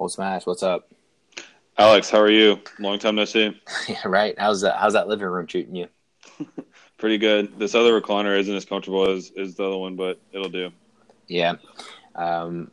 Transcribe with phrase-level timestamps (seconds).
[0.00, 0.90] Holt Smash, what's up?
[1.76, 2.58] Alex, how are you?
[2.78, 3.54] Long time no see.
[3.88, 4.34] yeah, right.
[4.38, 4.76] How's that?
[4.78, 5.88] How's that living room treating you?
[6.96, 7.58] Pretty good.
[7.58, 10.70] This other recliner isn't as comfortable as, as the other one, but it'll do.
[11.26, 11.56] Yeah.
[12.14, 12.70] Um,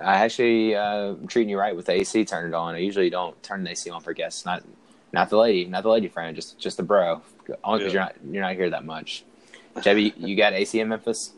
[0.00, 2.76] I actually uh, am treating you right with the AC turned on.
[2.76, 4.46] I usually don't turn the AC on for guests.
[4.46, 4.62] Not
[5.12, 7.22] not the lady, not the lady friend, just just the bro.
[7.64, 7.98] Only because Yeah.
[7.98, 9.24] you're not you're not here that much.
[9.78, 11.32] Jebby, you got AC in Memphis?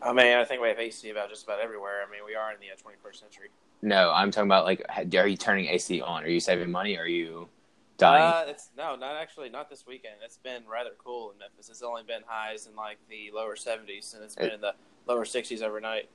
[0.00, 2.02] I mean, I think we have AC about just about everywhere.
[2.06, 3.50] I mean, we are in the uh, 21st century.
[3.82, 4.84] No, I'm talking about like,
[5.14, 6.24] are you turning AC on?
[6.24, 6.96] Are you saving money?
[6.96, 7.48] Or are you
[7.98, 8.48] dying?
[8.48, 10.16] Uh, it's no, not actually, not this weekend.
[10.24, 11.68] It's been rather cool in Memphis.
[11.68, 14.74] It's only been highs in like the lower 70s, and it's been in the
[15.06, 16.08] lower 60s overnight.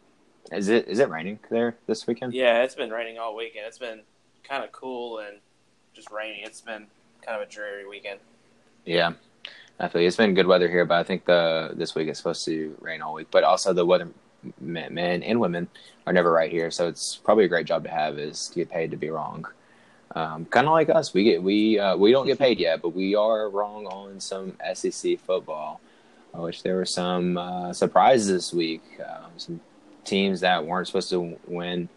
[0.52, 2.34] is it is it raining there this weekend?
[2.34, 3.66] Yeah, it's been raining all weekend.
[3.68, 4.02] It's been
[4.44, 5.38] kind of cool and
[5.94, 6.42] just rainy.
[6.44, 6.88] It's been
[7.22, 8.20] kind of a dreary weekend.
[8.86, 9.14] Yeah,
[9.80, 12.46] I feel it's been good weather here, but I think the this week it's supposed
[12.46, 13.28] to rain all week.
[13.32, 14.10] But also the weather
[14.60, 15.68] men, men and women
[16.06, 18.70] are never right here, so it's probably a great job to have is to get
[18.70, 19.46] paid to be wrong.
[20.16, 22.90] Um, kind of like us, we get we uh, we don't get paid yet, but
[22.94, 25.80] we are wrong on some SEC football.
[26.34, 28.82] which there were some uh, surprises this week.
[29.00, 29.60] Um, some
[30.04, 31.88] teams that weren't supposed to win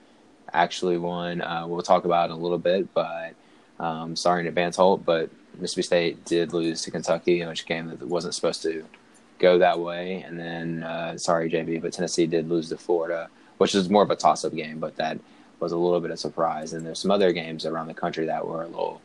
[0.53, 1.41] actually won.
[1.41, 3.35] Uh, we'll talk about in a little bit, but
[3.81, 7.89] um, sorry in advance, Holt, but Mississippi State did lose to Kentucky, in which game
[7.89, 8.85] that wasn't supposed to
[9.39, 10.23] go that way.
[10.27, 14.11] And then, uh, sorry, JB, but Tennessee did lose to Florida, which is more of
[14.11, 15.19] a toss-up game, but that
[15.61, 16.73] was a little bit of surprise.
[16.73, 19.01] And there's some other games around the country that were a little,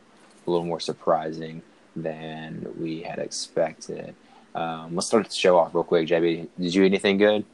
[0.46, 1.62] a little more surprising
[1.96, 4.14] than we had expected.
[4.54, 6.48] Um, let's start the show off real quick, JB.
[6.58, 7.44] Did you anything good?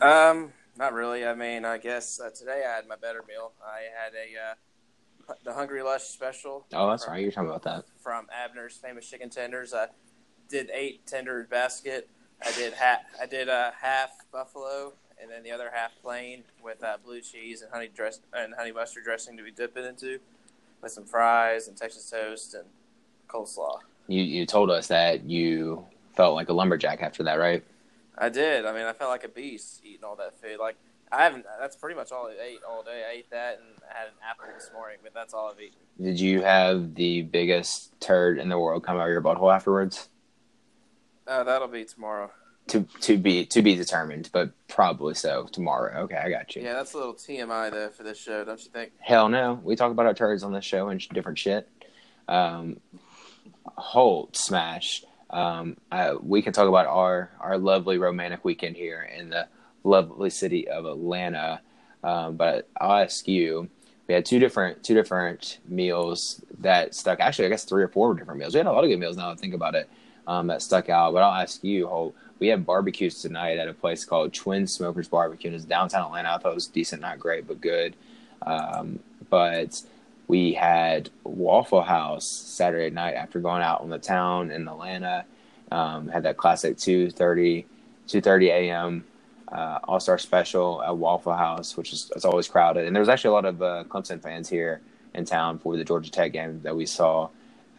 [0.00, 1.26] Um, not really.
[1.26, 3.52] I mean, I guess uh, today I had my better meal.
[3.64, 6.66] I had a uh, the Hungry Lush special.
[6.72, 7.22] Oh, that's from- right.
[7.22, 7.84] You're talking about that.
[8.02, 9.72] from Abner's famous chicken tenders.
[9.74, 9.88] I
[10.50, 12.08] did eight tender basket.
[12.44, 13.00] I did half.
[13.20, 17.62] I did uh, half buffalo, and then the other half plain with uh, blue cheese
[17.62, 20.18] and honey dress and honey mustard dressing to be dipping into,
[20.82, 22.64] with some fries and Texas toast and
[23.28, 23.78] coleslaw.
[24.08, 25.84] You you told us that you
[26.16, 27.62] felt like a lumberjack after that, right?
[28.18, 28.66] I did.
[28.66, 30.58] I mean, I felt like a beast eating all that food.
[30.58, 30.76] Like
[31.12, 31.44] I haven't.
[31.58, 33.04] That's pretty much all I ate all day.
[33.08, 35.78] I ate that and I had an apple this morning, but that's all I've eaten.
[36.00, 40.08] Did you have the biggest turd in the world come out of your butthole afterwards?
[41.30, 42.28] Uh, that'll be tomorrow.
[42.68, 46.02] To to be to be determined, but probably so tomorrow.
[46.02, 46.62] Okay, I got you.
[46.62, 48.92] Yeah, that's a little TMI though for this show, don't you think?
[48.98, 51.68] Hell no, we talk about our turds on this show and sh- different shit.
[52.28, 52.80] Um,
[53.64, 55.04] Holt smash.
[55.30, 59.46] Um, I, we can talk about our our lovely romantic weekend here in the
[59.84, 61.60] lovely city of Atlanta.
[62.02, 63.68] Um, but I'll ask you.
[64.08, 67.20] We had two different two different meals that stuck.
[67.20, 68.54] Actually, I guess three or four different meals.
[68.54, 69.88] We had a lot of good meals now that I think about it.
[70.30, 71.12] Um, that stuck out.
[71.12, 72.14] But I'll ask you, Holt.
[72.38, 75.52] We had barbecues tonight at a place called Twin Smokers Barbecue.
[75.52, 76.32] It's downtown Atlanta.
[76.32, 77.96] I thought it was decent, not great, but good.
[78.46, 79.82] Um, but
[80.28, 85.24] we had Waffle House Saturday night after going out on the town in Atlanta.
[85.72, 87.64] Um, had that classic 2.30,
[88.08, 89.04] 2.30 a.m.
[89.50, 92.86] Uh, All Star Special at Waffle House, which is it's always crowded.
[92.86, 94.80] And there was actually a lot of uh, Clemson fans here
[95.12, 97.28] in town for the Georgia Tech game that we saw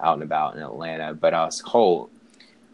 [0.02, 1.14] out and about in Atlanta.
[1.14, 2.11] But I was Holt.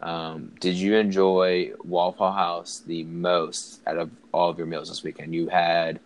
[0.00, 5.02] Um, did you enjoy Waffle House the most out of all of your meals this
[5.02, 5.34] weekend?
[5.34, 5.98] You had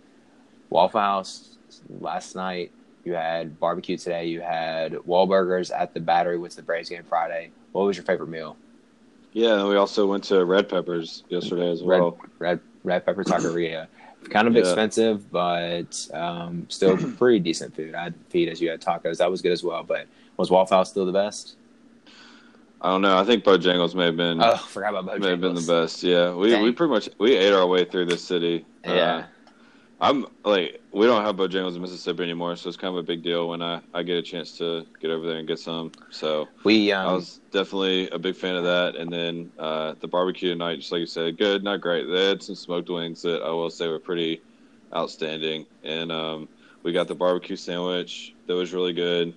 [0.70, 1.56] Waffle House
[2.00, 2.70] last night.
[3.04, 4.26] You had barbecue today.
[4.26, 7.50] You had Wahlburgers at the Battery with the Braves game Friday.
[7.72, 8.56] What was your favorite meal?
[9.32, 12.19] Yeah, we also went to Red Peppers yesterday as Red well.
[12.38, 13.86] red red pepper taqueria.
[14.31, 14.60] kind of Yeah.
[14.60, 17.94] expensive, but um, still pretty decent food.
[17.94, 18.60] I had fajitas.
[18.60, 19.19] You had tacos.
[19.19, 19.82] That was good as well.
[19.82, 21.56] But was Waffle House still the best?
[22.82, 23.16] I don't know.
[23.16, 26.03] I think Bojangles may have been Oh, forgot about may have been the best.
[26.03, 26.65] Yeah, we Dang.
[26.65, 28.66] we pretty much we ate our way through this city.
[28.87, 29.26] Uh, Yeah.
[30.00, 33.22] I'm like we don't have Bojangles in Mississippi anymore, so it's kind of a big
[33.22, 35.93] deal when I I get a chance to get over there and get some.
[36.10, 38.97] So We I um, was definitely a big fan of that.
[38.97, 42.06] And then uh, the barbecue tonight, just like you said, good, not great.
[42.10, 44.43] They had some smoked wings that I will say were pretty
[44.93, 45.66] outstanding.
[45.84, 46.49] And um,
[46.82, 49.35] we got the barbecue sandwich that was really good.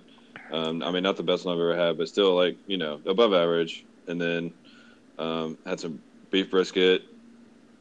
[0.52, 3.00] Um, I mean, not the best one I've ever had, but still like you know
[3.06, 3.84] above average.
[4.08, 4.52] And then
[5.18, 6.00] um, had some
[6.30, 7.02] beef brisket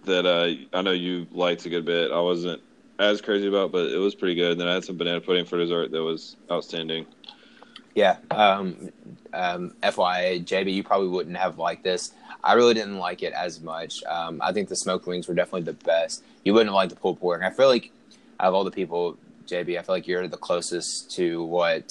[0.06, 2.12] that uh, I know you liked a good bit.
[2.12, 2.62] I wasn't
[3.00, 4.54] as crazy about, but it was pretty good.
[4.54, 7.06] And then I had some banana pudding for dessert that was outstanding.
[7.94, 8.18] Yeah.
[8.32, 8.92] Um,
[9.34, 12.12] um, FYI, JB, you probably wouldn't have liked this.
[12.44, 14.04] I really didn't like it as much.
[14.04, 16.24] Um, I think the smoked wings were definitely the best.
[16.44, 17.42] You wouldn't have liked the pulled pork.
[17.42, 17.92] I feel like
[18.40, 21.90] out of all the people, JB, I feel like you're the closest to what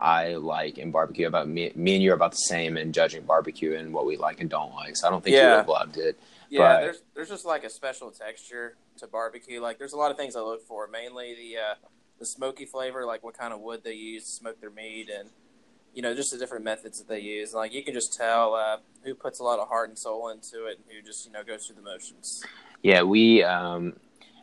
[0.00, 1.26] I like in barbecue.
[1.26, 4.16] About me, me and you are about the same in judging barbecue and what we
[4.16, 4.96] like and don't like.
[4.96, 6.18] So I don't think you would have loved it.
[6.48, 9.60] Yeah, But- there's there's just like a special texture to barbecue.
[9.60, 10.88] Like there's a lot of things I look for.
[10.88, 11.74] Mainly the uh,
[12.18, 15.28] the smoky flavor, like what kind of wood they use to smoke their meat, and
[15.94, 17.52] you know just the different methods that they use.
[17.54, 20.64] Like you can just tell uh, who puts a lot of heart and soul into
[20.66, 22.42] it, and who just you know goes through the motions.
[22.82, 23.94] Yeah, we um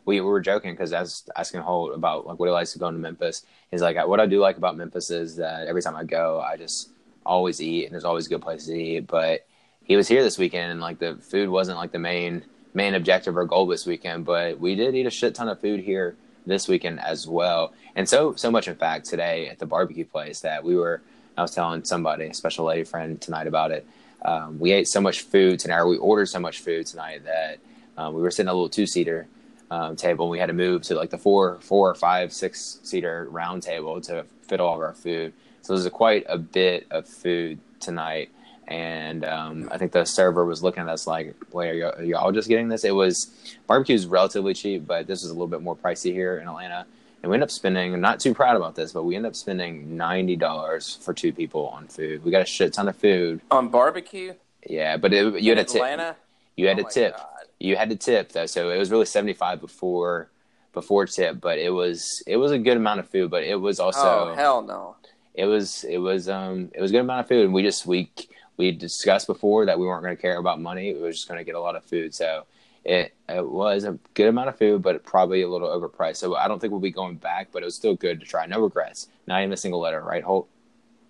[0.08, 2.78] we, we were joking because I was asking Holt about like what he likes to
[2.78, 3.44] go to Memphis.
[3.70, 6.56] He's like, what I do like about Memphis is that every time I go, I
[6.56, 6.88] just
[7.26, 9.06] always eat, and there's always a good place to eat.
[9.06, 9.46] But
[9.84, 13.36] he was here this weekend, and like the food wasn't like the main main objective
[13.36, 14.24] or goal this weekend.
[14.24, 16.16] But we did eat a shit ton of food here
[16.46, 20.40] this weekend as well, and so so much in fact today at the barbecue place
[20.40, 21.02] that we were.
[21.36, 23.86] I was telling somebody, a special lady friend tonight about it.
[24.24, 27.58] Um, we ate so much food tonight, or we ordered so much food tonight that
[27.98, 29.28] um, we were sitting a little two seater
[29.70, 30.28] um, table.
[30.28, 34.00] We had to move to like the four, four or five, six seater round table
[34.02, 35.32] to fit all of our food.
[35.62, 38.30] So there's a, quite a bit of food tonight.
[38.66, 42.02] And um, I think the server was looking at us like, "Wait, are, y- are
[42.04, 43.30] y'all just getting this?" It was
[43.66, 46.84] barbecue is relatively cheap, but this is a little bit more pricey here in Atlanta.
[47.22, 47.94] And we end up spending.
[47.94, 51.32] I'm not too proud about this, but we end up spending ninety dollars for two
[51.32, 52.22] people on food.
[52.24, 53.40] We got a shit ton of food.
[53.50, 54.34] On barbecue,
[54.68, 55.76] Yeah, but it, you had a tip.
[55.76, 56.16] Atlanta.
[56.56, 57.26] You had Oh a tip God.
[57.58, 60.30] You had to tip though, so it was really seventy five before
[60.72, 63.80] before tip, but it was it was a good amount of food, but it was
[63.80, 64.96] also oh hell no!
[65.34, 67.86] it was it was um it was a good amount of food, and we just
[67.86, 68.10] we
[68.56, 71.38] we discussed before that we weren't going to care about money, we were just going
[71.38, 72.44] to get a lot of food, so
[72.84, 76.16] it it was a good amount of food, but probably a little overpriced.
[76.16, 78.46] So I don't think we'll be going back, but it was still good to try.
[78.46, 80.48] No regrets, not even a single letter, right, Holt?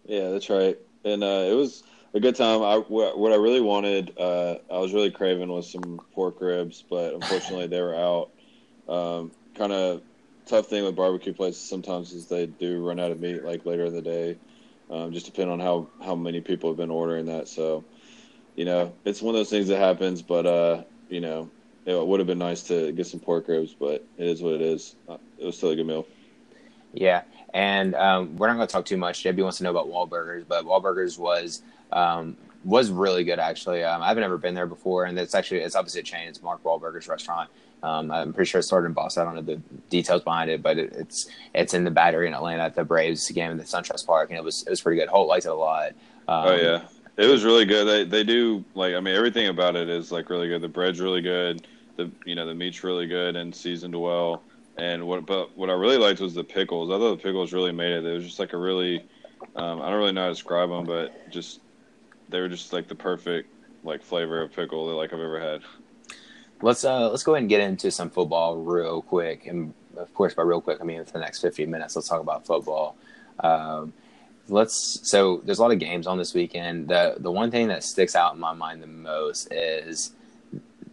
[0.07, 0.79] Yeah, that's right.
[1.05, 1.85] And uh, it was
[2.15, 2.63] a good time.
[2.63, 7.15] I, what I really wanted, uh, I was really craving was some pork ribs, but
[7.15, 8.31] unfortunately they were out.
[8.89, 10.03] Um, kind of
[10.47, 13.85] tough thing with barbecue places sometimes is they do run out of meat like later
[13.85, 14.37] in the day.
[14.91, 17.49] Um, just depending on how how many people have been ordering that.
[17.49, 17.85] So,
[18.57, 20.23] you know, it's one of those things that happens.
[20.23, 21.51] But uh, you know,
[21.85, 24.63] it would have been nice to get some pork ribs, but it is what it
[24.63, 24.95] is.
[25.07, 26.07] Uh, It was still a good meal.
[26.93, 27.23] Yeah,
[27.55, 29.23] and um, we're not going to talk too much.
[29.23, 31.63] JB wants to know about Wahlburgers, but Wahlburgers was
[31.93, 33.85] um, was really good actually.
[33.85, 36.29] Um, I've never been there before, and it's actually it's a chain.
[36.29, 37.51] It's Mark Wahlburgers restaurant.
[37.83, 39.23] Um, I'm pretty sure it started in Boston.
[39.23, 42.35] I don't know the details behind it, but it, it's it's in the Battery in
[42.35, 44.99] Atlanta at the Braves game in the SunTrust Park, and it was it was pretty
[44.99, 45.09] good.
[45.09, 45.91] Holt liked it a lot.
[46.27, 46.83] Um, Oh yeah,
[47.17, 47.85] it was really good.
[47.85, 50.61] They they do like I mean everything about it is like really good.
[50.61, 51.67] The bread's really good.
[51.97, 54.43] The you know the meat's really good and seasoned well.
[54.79, 56.91] And what but what I really liked was the pickles.
[56.91, 58.05] I thought the pickles really made it.
[58.05, 59.05] It was just like a really
[59.57, 61.61] um, I don't really know how to describe them, but just
[62.29, 63.51] they were just like the perfect
[63.85, 65.63] like flavor of pickle that like I've ever had.
[66.63, 70.35] Let's uh let's go ahead and get into some football real quick, and of course
[70.35, 71.97] by real quick I mean for the next 15 minutes.
[71.97, 72.97] Let's talk about football.
[73.41, 73.93] Um,
[74.49, 76.89] let's so there's a lot of games on this weekend.
[76.89, 80.13] The the one thing that sticks out in my mind the most is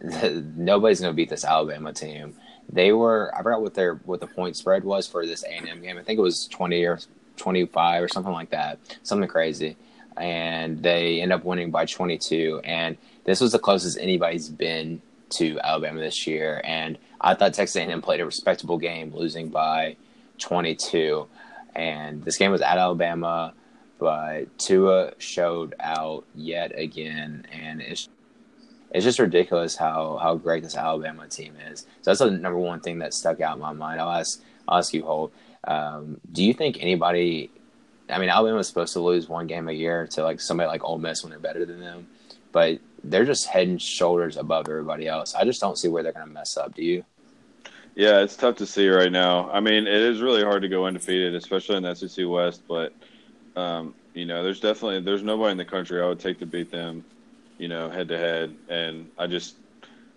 [0.02, 2.34] nobody's going to beat this Alabama team.
[2.70, 5.68] They were I forgot what their what the point spread was for this A and
[5.68, 5.98] M game.
[5.98, 6.98] I think it was 20 or
[7.36, 9.76] 25 or something like that, something crazy.
[10.16, 12.62] And they end up winning by 22.
[12.64, 16.60] And this was the closest anybody's been to Alabama this year.
[16.64, 19.96] And I thought Texas A&M played a respectable game, losing by
[20.38, 21.26] 22.
[21.74, 23.52] And this game was at Alabama,
[23.98, 28.08] but Tua showed out yet again, and it's
[28.90, 31.80] it's just ridiculous how how great this Alabama team is.
[32.02, 34.00] So that's the number one thing that stuck out in my mind.
[34.00, 35.32] I'll ask I'll ask you, Holt.
[35.64, 37.50] Um, do you think anybody?
[38.08, 40.84] I mean, Alabama was supposed to lose one game a year to like somebody like
[40.84, 42.06] Ole Miss when they're better than them,
[42.52, 45.34] but they're just head and shoulders above everybody else.
[45.34, 46.74] I just don't see where they're going to mess up.
[46.74, 47.04] Do you?
[47.96, 49.50] Yeah, it's tough to see right now.
[49.50, 52.62] I mean, it is really hard to go undefeated, especially in the SEC West.
[52.68, 52.92] But
[53.56, 56.70] um, you know, there's definitely there's nobody in the country I would take to beat
[56.70, 57.04] them.
[57.58, 59.56] You know, head to head, and I just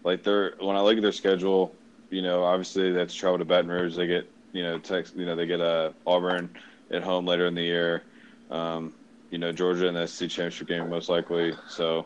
[0.04, 1.74] like their when I look at their schedule.
[2.10, 3.96] You know, obviously that's travel to Baton Rouge.
[3.96, 6.50] They get you know Tex, you know they get uh, Auburn
[6.92, 8.04] at home later in the year.
[8.50, 8.94] Um,
[9.30, 11.54] you know, Georgia in the SEC championship game most likely.
[11.70, 12.06] So.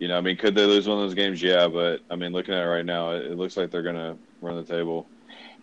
[0.00, 1.42] You know, I mean, could they lose one of those games?
[1.42, 4.16] Yeah, but I mean, looking at it right now, it, it looks like they're gonna
[4.40, 5.08] run the table.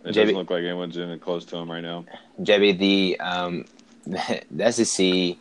[0.04, 2.04] It JB doesn't look like anyone's even close to them right now.
[2.40, 3.64] JB, the um,
[4.06, 5.36] the SEC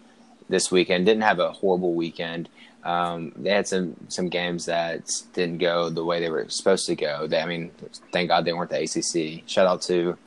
[0.49, 2.49] this weekend didn't have a horrible weekend.
[2.85, 6.95] Um, they had some some games that didn't go the way they were supposed to
[6.95, 7.25] go.
[7.25, 7.71] They, I mean,
[8.13, 9.49] thank God they weren't the ACC.
[9.49, 10.17] Shout out to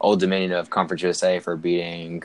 [0.00, 2.22] Old Dominion of Conference USA for beating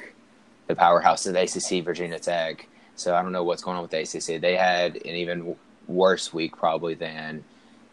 [0.67, 2.67] the powerhouse of the ACC, Virginia Tech.
[2.96, 4.39] So I don't know what's going on with the ACC.
[4.39, 5.55] They had an even
[5.88, 7.43] worse week probably than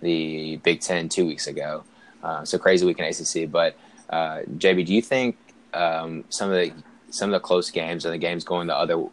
[0.02, 1.84] the Big Ten two weeks ago.
[2.22, 3.50] Uh, so crazy week in ACC.
[3.50, 3.76] But
[4.10, 5.38] uh, JB, do you think
[5.72, 6.72] um, some of the
[7.10, 9.06] some of the close games and the games going the other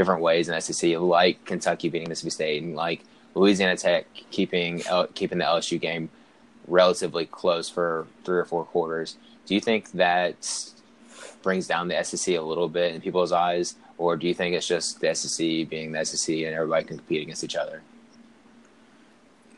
[0.00, 3.02] different ways in SEC, like Kentucky beating Mississippi State and like
[3.34, 4.82] Louisiana Tech keeping
[5.14, 6.08] keeping the LSU game
[6.66, 9.18] relatively close for three or four quarters.
[9.44, 10.70] Do you think that
[11.42, 14.66] brings down the SEC a little bit in people's eyes, or do you think it's
[14.66, 17.82] just the SEC being the SEC and everybody can compete against each other?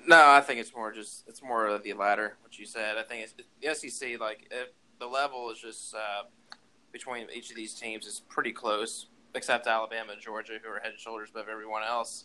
[0.08, 2.34] No, I think it's more just it's more of the latter.
[2.42, 3.34] What you said, I think it's
[3.80, 4.18] the SEC.
[4.18, 6.24] Like if the level is just uh,
[6.90, 10.92] between each of these teams is pretty close, except Alabama and Georgia, who are head
[10.92, 12.24] and shoulders above everyone else.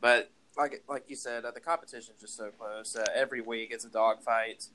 [0.00, 2.96] But like like you said, uh, the competition is just so close.
[2.96, 4.66] Uh, every week it's a dogfight,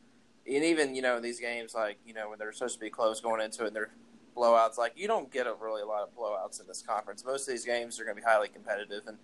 [0.47, 3.19] and even you know these games like you know when they're supposed to be close
[3.21, 3.91] going into it, and they're
[4.35, 4.77] blowouts.
[4.77, 7.25] Like you don't get a really a lot of blowouts in this conference.
[7.25, 9.17] Most of these games are going to be highly competitive, and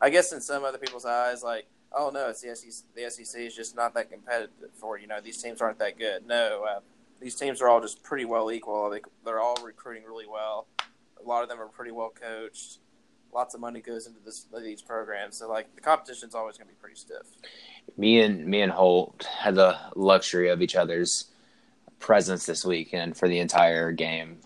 [0.00, 2.84] I guess in some other people's eyes, like oh no, it's the SEC.
[2.94, 6.26] The SEC is just not that competitive for you know these teams aren't that good.
[6.26, 6.80] No, uh,
[7.20, 8.90] these teams are all just pretty well equal.
[8.90, 10.66] They, they're all recruiting really well.
[11.24, 12.78] A lot of them are pretty well coached
[13.32, 15.38] lots of money goes into this these programs.
[15.38, 17.26] So like the competition's always going to be pretty stiff.
[17.96, 21.26] Me and me and Holt had the luxury of each other's
[21.98, 24.38] presence this weekend for the entire game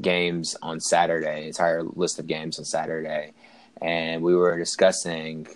[0.00, 3.32] games on Saturday, entire list of games on Saturday,
[3.82, 5.46] and we were discussing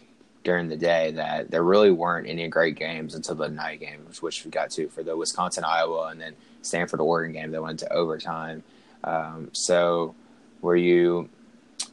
[0.45, 4.45] during the day that there really weren't any great games until the night games, which
[4.45, 7.93] we got to for the Wisconsin Iowa and then Stanford Oregon game that went to
[7.93, 8.63] overtime.
[9.03, 10.15] Um, so,
[10.61, 11.29] were you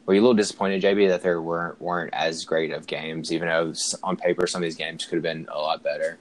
[0.05, 3.47] were you a little disappointed, JB, that there weren't weren't as great of games, even
[3.47, 6.17] though on paper some of these games could have been a lot better?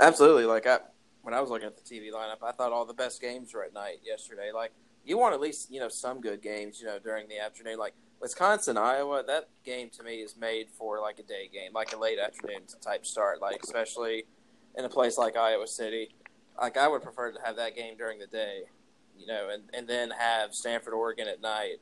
[0.00, 0.44] Absolutely.
[0.44, 0.78] Like I,
[1.22, 3.62] when I was looking at the TV lineup, I thought all the best games were
[3.62, 4.50] at night yesterday.
[4.52, 4.72] Like
[5.04, 7.78] you want at least you know some good games, you know, during the afternoon.
[7.78, 11.92] Like Wisconsin, Iowa, that game to me is made for like a day game, like
[11.92, 13.40] a late afternoon type start.
[13.40, 14.24] Like especially
[14.76, 16.14] in a place like Iowa City.
[16.60, 18.62] Like I would prefer to have that game during the day,
[19.18, 21.76] you know, and and then have Stanford, Oregon at night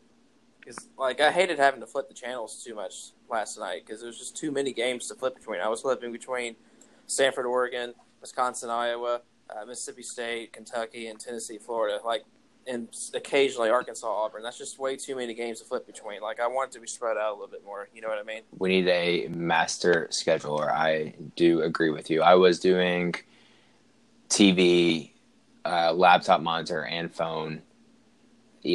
[0.58, 4.08] because like I hated having to flip the channels too much last night because there
[4.08, 5.60] was just too many games to flip between.
[5.60, 6.56] I was flipping between
[7.06, 12.00] Stanford, Oregon, Wisconsin, Iowa, uh, Mississippi State, Kentucky, and Tennessee, Florida.
[12.04, 12.24] Like
[12.66, 14.42] and occasionally Arkansas, Auburn.
[14.42, 16.20] That's just way too many games to flip between.
[16.20, 17.88] Like I want it to be spread out a little bit more.
[17.94, 18.42] You know what I mean?
[18.58, 20.70] We need a master scheduler.
[20.70, 22.22] I do agree with you.
[22.22, 23.14] I was doing
[24.28, 25.09] TV,
[25.64, 27.62] uh, laptop monitor, and phone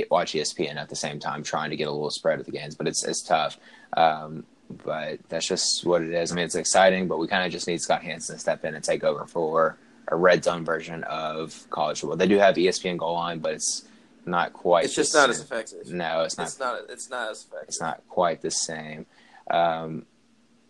[0.10, 2.76] watch ESPN at the same time, trying to get a little spread of the games.
[2.76, 3.58] But it's it's tough.
[3.96, 4.46] Um,
[4.84, 6.32] but that's just what it is.
[6.32, 8.74] I mean, it's exciting, but we kind of just need Scott Hanson to step in
[8.74, 9.78] and take over for
[10.08, 12.18] a red zone version of college football.
[12.18, 13.86] They do have ESPN goal line, but it's
[14.26, 14.86] not quite.
[14.86, 15.90] It's just not as effective.
[15.92, 16.48] No, it's not.
[16.48, 16.80] It's not.
[16.90, 17.68] It's not as effective.
[17.68, 19.06] It's not quite the same.
[19.50, 20.06] Um,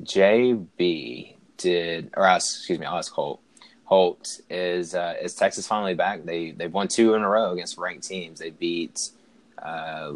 [0.04, 3.42] JB did, or ask, excuse me, I'll ask Holt.
[3.86, 6.24] Holt is uh, is Texas finally back?
[6.26, 8.40] They they've won two in a row against ranked teams.
[8.40, 9.10] They beat
[9.62, 10.14] uh,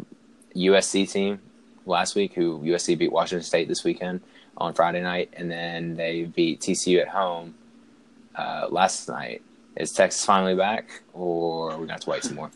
[0.56, 1.40] USC team
[1.86, 4.20] last week, who USC beat Washington State this weekend
[4.56, 7.54] on Friday night, and then they beat TCU at home
[8.34, 9.42] uh, last night.
[9.76, 12.50] Is Texas finally back, or are we to have to wait some more?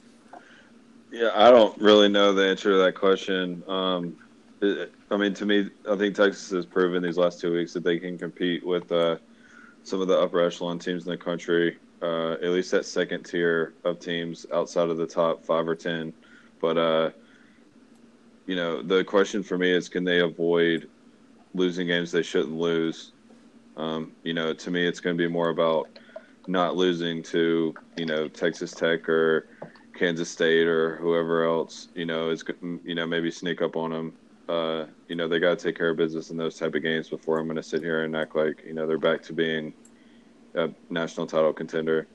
[1.13, 3.63] Yeah, I don't really know the answer to that question.
[3.69, 4.17] Um,
[4.61, 7.85] it, I mean, to me, I think Texas has proven these last two weeks that
[7.85, 9.17] they can compete with uh,
[9.85, 13.75] some of the upper echelon teams in the country, uh, at least that second tier
[13.85, 16.13] of teams outside of the top five or ten.
[16.61, 17.11] But uh,
[18.47, 20.89] you know, the question for me is, can they avoid
[21.55, 23.13] losing games they shouldn't lose?
[23.77, 25.89] Um, you know, to me, it's going to be more about
[26.47, 29.49] not losing to you know Texas Tech or
[29.95, 31.89] Kansas State or whoever else.
[31.95, 32.43] You know, is
[32.85, 34.15] you know maybe sneak up on them.
[34.49, 37.09] Uh, you know, they got to take care of business in those type of games
[37.09, 39.73] before I'm going to sit here and act like you know they're back to being
[40.55, 42.07] a national title contender.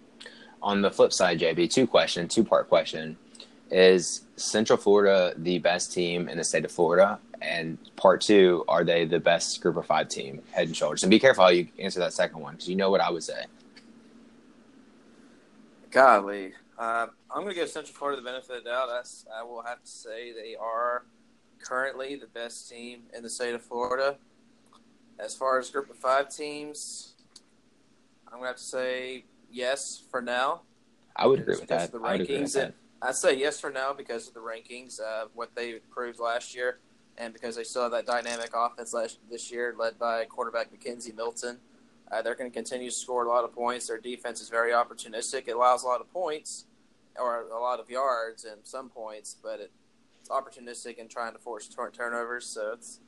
[0.61, 3.17] On the flip side, JB, two question, two part question:
[3.71, 7.19] Is Central Florida the best team in the state of Florida?
[7.41, 11.03] And part two, are they the best group of five team, head and shoulders?
[11.03, 13.23] And be careful how you answer that second one because you know what I would
[13.23, 13.45] say.
[15.89, 18.89] Golly, uh, I'm going to give Central Florida the benefit of the doubt.
[18.89, 21.03] I, I will have to say they are
[21.63, 24.17] currently the best team in the state of Florida.
[25.19, 27.13] As far as group of five teams,
[28.27, 30.61] I'm going to have to say yes for now.
[31.15, 31.91] I would agree with that.
[31.91, 35.73] The rankings, I I'd say yes for now because of the rankings, uh, what they
[35.89, 36.79] proved last year,
[37.17, 41.15] and because they still have that dynamic offense last, this year, led by quarterback McKenzie
[41.15, 41.59] Milton.
[42.11, 43.87] Uh, they're going to continue to score a lot of points.
[43.87, 45.47] Their defense is very opportunistic.
[45.47, 46.65] It allows a lot of points
[47.19, 49.71] or a lot of yards and some points, but it,
[50.29, 52.45] opportunistic and trying to force turnovers.
[52.45, 52.99] So it's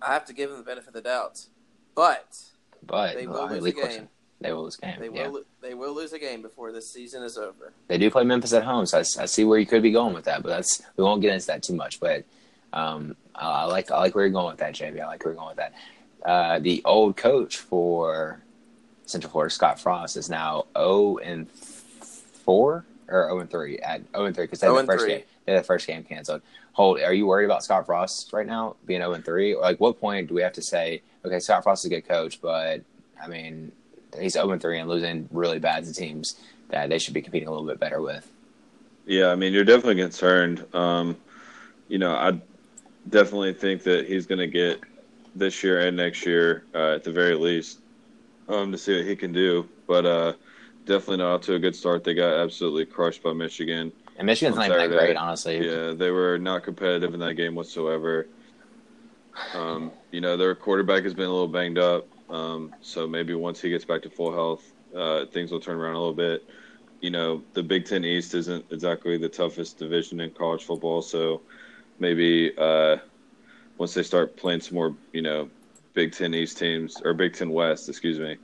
[0.00, 1.46] I have to give them the benefit of the doubt,
[1.94, 2.36] but
[2.82, 4.08] but they will lose a game.
[4.40, 5.00] They will lose a game.
[5.00, 5.32] They will.
[5.32, 5.40] Yeah.
[5.60, 7.72] They will lose a game before this season is over.
[7.88, 10.14] They do play Memphis at home, so I, I, see where you could be going
[10.14, 10.42] with that.
[10.42, 11.98] But that's we won't get into that too much.
[11.98, 12.24] But
[12.72, 15.00] um, I, I, like I like where you're going with that, JB.
[15.00, 15.74] I like where you're going with that.
[16.24, 18.40] uh, the old coach for
[19.06, 24.26] Central Florida, Scott Frost, is now 0 and 4 or 0 and 3 at 0
[24.26, 25.14] and 3 because they had the first 3.
[25.14, 25.22] game.
[25.56, 26.42] The first game canceled.
[26.72, 29.54] Holt, are you worried about Scott Frost right now being 0 and 3?
[29.54, 32.06] Or like, what point do we have to say, okay, Scott Frost is a good
[32.06, 32.82] coach, but
[33.22, 33.72] I mean,
[34.18, 36.38] he's 0 and 3 and losing really bad to teams
[36.68, 38.30] that they should be competing a little bit better with.
[39.06, 40.64] Yeah, I mean, you're definitely concerned.
[40.74, 41.16] Um,
[41.88, 42.38] you know, I
[43.08, 44.80] definitely think that he's going to get
[45.34, 47.80] this year and next year uh, at the very least
[48.48, 49.66] um, to see what he can do.
[49.86, 50.32] But uh,
[50.84, 52.04] definitely not off to a good start.
[52.04, 53.92] They got absolutely crushed by Michigan.
[54.18, 55.64] And Michigan's not even that great, honestly.
[55.64, 58.26] Yeah, they were not competitive in that game whatsoever.
[59.54, 62.06] Um, you know, their quarterback has been a little banged up.
[62.28, 65.94] Um, so maybe once he gets back to full health, uh, things will turn around
[65.94, 66.44] a little bit.
[67.00, 71.00] You know, the Big Ten East isn't exactly the toughest division in college football.
[71.00, 71.42] So
[72.00, 72.96] maybe uh,
[73.78, 75.48] once they start playing some more, you know,
[75.94, 78.36] Big Ten East teams or Big Ten West, excuse me,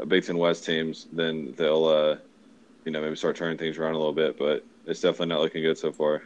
[0.00, 2.16] uh, Big Ten West teams, then they'll, uh,
[2.86, 4.38] you know, maybe start turning things around a little bit.
[4.38, 6.22] But it's definitely not looking good so far.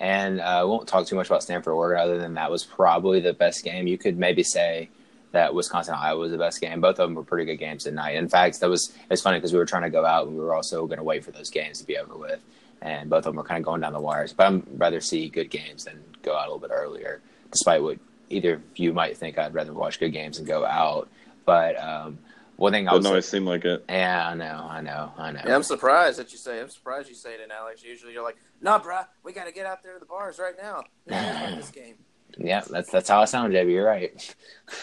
[0.00, 3.20] And uh, I won't talk too much about Stanford Oregon other than that was probably
[3.20, 3.86] the best game.
[3.86, 4.88] You could maybe say
[5.32, 6.80] that Wisconsin Iowa was the best game.
[6.80, 8.16] Both of them were pretty good games tonight.
[8.16, 10.42] In fact, that was it's funny because we were trying to go out and we
[10.42, 12.40] were also going to wait for those games to be over with,
[12.80, 14.32] and both of them were kind of going down the wires.
[14.32, 17.20] But I'd rather see good games than go out a little bit earlier,
[17.50, 17.98] despite what
[18.28, 19.38] either of you might think.
[19.38, 21.08] I'd rather watch good games and go out.
[21.44, 22.18] But um,
[22.56, 23.84] one thing I Doesn't was always seem like it.
[23.88, 25.40] yeah, I know, I know, I know.
[25.46, 26.60] Yeah, I'm surprised that you say.
[26.60, 27.82] I'm surprised you say it, in Alex.
[27.82, 30.54] Usually, you're like, "Nah, bruh, we got to get out there to the bars right
[30.60, 30.84] now.
[31.06, 31.94] Who cares about this game?"
[32.38, 33.70] Yeah, that's that's how I sound, JB.
[33.72, 34.34] You're right.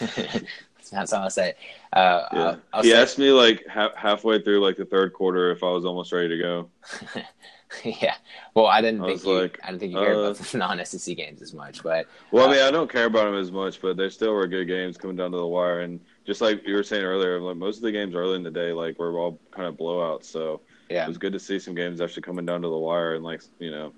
[0.92, 1.50] that's how I say.
[1.50, 1.56] It.
[1.92, 2.40] Uh, Yeah.
[2.42, 5.62] I'll, I'll he say- asked me like ha- halfway through like the third quarter if
[5.62, 6.68] I was almost ready to go.
[7.84, 8.14] yeah.
[8.54, 9.40] Well, I didn't I think you.
[9.40, 12.46] like, I didn't think you cared uh, about the non-SEC games as much, but Well,
[12.46, 14.66] Uh, I mean, I don't care about them as much, but there still were good
[14.66, 15.80] games coming down to the wire.
[15.80, 16.00] And
[16.30, 18.72] just like you were saying earlier, like most of the games early in the day,
[18.72, 20.26] like were all kind of blowouts.
[20.26, 23.16] So yeah, it was good to see some games actually coming down to the wire
[23.16, 23.92] and like you know,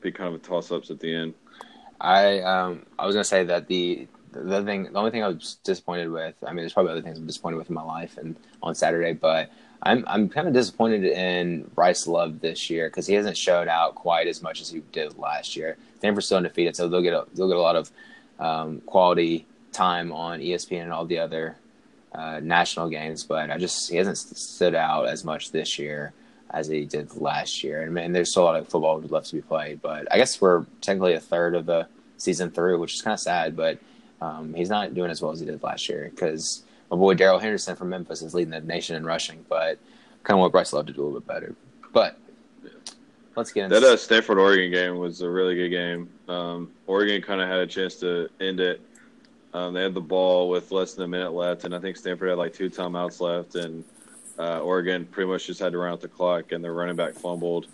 [0.00, 1.34] be kind of toss ups at the end.
[2.00, 5.56] I um I was gonna say that the the thing the only thing I was
[5.64, 6.36] disappointed with.
[6.44, 9.12] I mean, there's probably other things I'm disappointed with in my life and on Saturday,
[9.12, 9.50] but
[9.82, 13.96] I'm I'm kind of disappointed in Bryce Love this year because he hasn't showed out
[13.96, 15.78] quite as much as he did last year.
[15.98, 17.90] Stanford's still undefeated, so they'll get a, they'll get a lot of
[18.38, 19.46] um, quality
[19.76, 21.56] time on ESPN and all the other
[22.12, 23.24] uh, national games.
[23.24, 26.12] But I just he hasn't stood out as much this year
[26.50, 27.82] as he did last year.
[27.82, 29.82] And man, there's still a lot of football left to be played.
[29.82, 31.86] But I guess we're technically a third of the
[32.16, 33.56] season through, which is kind of sad.
[33.56, 33.78] But
[34.20, 37.38] um, he's not doing as well as he did last year because my boy Darrell
[37.38, 39.44] Henderson from Memphis is leading the nation in rushing.
[39.48, 39.78] But
[40.22, 41.54] kind of what Bryce Love to do a little bit better.
[41.92, 42.18] But
[43.36, 46.08] let's get into That uh, Stanford Oregon game was a really good game.
[46.28, 48.80] Um, Oregon kind of had a chance to end it.
[49.56, 52.28] Um, they had the ball with less than a minute left, and I think Stanford
[52.28, 53.84] had like two timeouts left, and
[54.38, 57.14] uh, Oregon pretty much just had to run out the clock, and their running back
[57.14, 57.66] fumbled,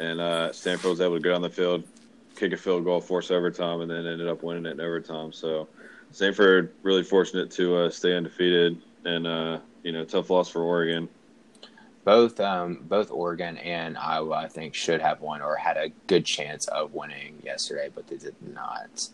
[0.00, 1.84] and uh, Stanford was able to get on the field,
[2.34, 5.30] kick a field goal, force overtime, and then ended up winning it in overtime.
[5.34, 5.68] So
[6.12, 11.10] Stanford really fortunate to uh, stay undefeated, and uh, you know tough loss for Oregon.
[12.04, 16.24] both um, both Oregon and Iowa, I think, should have won or had a good
[16.24, 19.10] chance of winning yesterday, but they did not.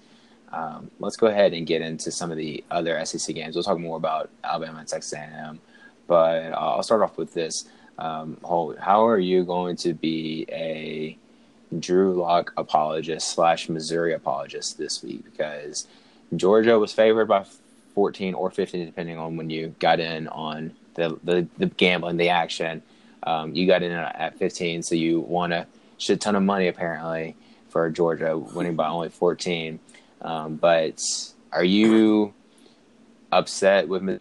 [0.55, 3.57] Um, let's go ahead and get into some of the other SEC games.
[3.57, 5.59] We'll talk more about Alabama and Texas A&M,
[6.07, 7.65] but I'll start off with this.
[7.99, 11.19] Um, how are you going to be a
[11.79, 15.25] Drew Lock apologist slash Missouri apologist this week?
[15.25, 15.89] Because
[16.37, 17.45] Georgia was favored by
[17.95, 22.29] 14 or 15, depending on when you got in on the the, the gambling, the
[22.29, 22.83] action.
[23.25, 25.67] Um, you got in at 15, so you won a
[25.99, 27.35] shit ton of money apparently
[27.71, 29.81] for Georgia, winning by only 14.
[30.25, 31.01] Um, but
[31.53, 32.35] are you
[33.31, 34.21] upset with?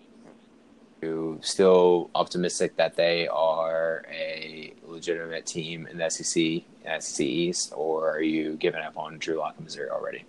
[1.01, 6.63] You still optimistic that they are a legitimate team in the SEC,
[7.01, 10.23] SEC East, or are you giving up on Drew Lock in Missouri already?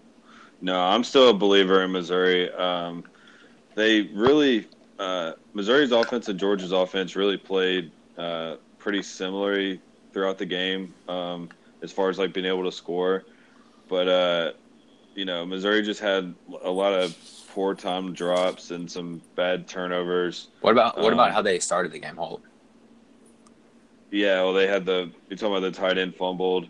[0.60, 2.52] No, I'm still a believer in Missouri.
[2.54, 3.04] Um,
[3.76, 4.66] they really
[4.98, 9.80] uh, Missouri's offense and Georgia's offense really played uh, pretty similarly
[10.12, 11.48] throughout the game um,
[11.82, 13.24] as far as like being able to score.
[13.88, 14.52] But uh,
[15.14, 17.16] you know, Missouri just had a lot of
[17.53, 20.48] poor time drops and some bad turnovers.
[20.61, 22.42] What about what Um, about how they started the game, Holt?
[24.11, 26.68] Yeah, well, they had the you're talking about the tight end fumbled,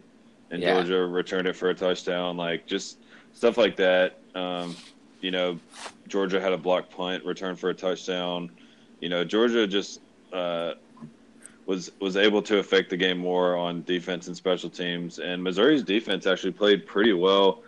[0.50, 0.74] and Yeah.
[0.74, 2.36] Georgia returned it for a touchdown.
[2.36, 2.98] Like just
[3.32, 4.18] stuff like that.
[4.34, 4.76] Um,
[5.20, 5.58] you know,
[6.08, 8.50] Georgia had a block punt, return for a touchdown.
[9.00, 10.00] You know, Georgia just
[10.32, 10.74] uh,
[11.66, 15.18] was was able to affect the game more on defense and special teams.
[15.18, 17.62] And Missouri's defense actually played pretty well.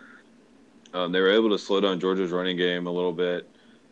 [0.93, 3.47] Um, they were able to slow down Georgia's running game a little bit.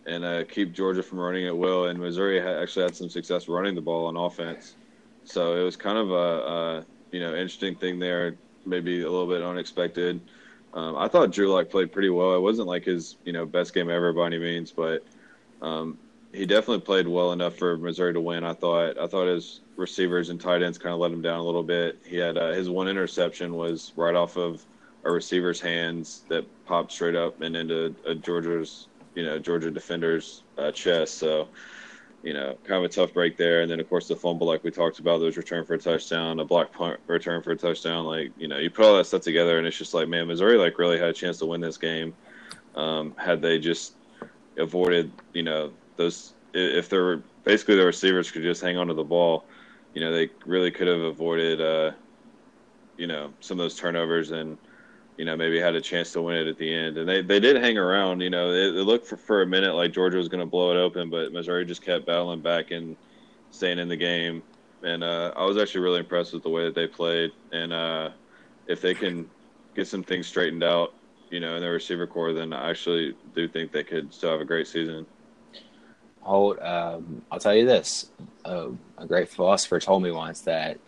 [0.06, 1.86] and uh, keep Georgia from running at will.
[1.88, 4.76] And Missouri actually had some success running the ball on offense,
[5.24, 9.28] so it was kind of a, a you know interesting thing there, maybe a little
[9.28, 10.22] bit unexpected.
[10.74, 12.36] Um, I thought Drew Lock played pretty well.
[12.36, 15.04] It wasn't like his you know best game ever by any means, but
[15.62, 15.98] um,
[16.34, 18.44] he definitely played well enough for Missouri to win.
[18.44, 18.98] I thought.
[19.00, 21.98] I thought his receivers and tight ends kind of let him down a little bit.
[22.06, 24.64] He had uh, his one interception was right off of
[25.06, 30.44] a receiver's hands that popped straight up and into a Georgia's you know Georgia defender's
[30.58, 31.18] uh, chest.
[31.18, 31.48] So
[32.24, 33.62] you know, kind of a tough break there.
[33.62, 36.40] And then of course the fumble, like we talked about, those return for a touchdown,
[36.40, 38.06] a block punt return for a touchdown.
[38.06, 40.58] Like you know, you put all that stuff together, and it's just like, man, Missouri
[40.58, 42.14] like really had a chance to win this game.
[42.76, 43.94] Um, had they just
[44.58, 48.94] avoided, you know, those if there were basically the receivers could just hang on to
[48.94, 49.46] the ball,
[49.94, 51.92] you know, they really could have avoided, uh,
[52.98, 54.58] you know, some of those turnovers and
[55.18, 56.98] you know, maybe had a chance to win it at the end.
[56.98, 58.22] And they, they did hang around.
[58.22, 60.72] You know, it, it looked for, for a minute like Georgia was going to blow
[60.72, 62.96] it open, but Missouri just kept battling back and
[63.52, 64.44] staying in the game.
[64.84, 67.32] And uh, I was actually really impressed with the way that they played.
[67.52, 68.10] And uh,
[68.68, 69.30] if they can
[69.76, 70.94] get some things straightened out,
[71.30, 74.42] you know, in their receiver core, then I actually do think they could still have
[74.42, 75.06] a great season.
[76.22, 78.10] Holt, um, I'll tell you this:
[78.46, 80.80] uh, a great philosopher told me once that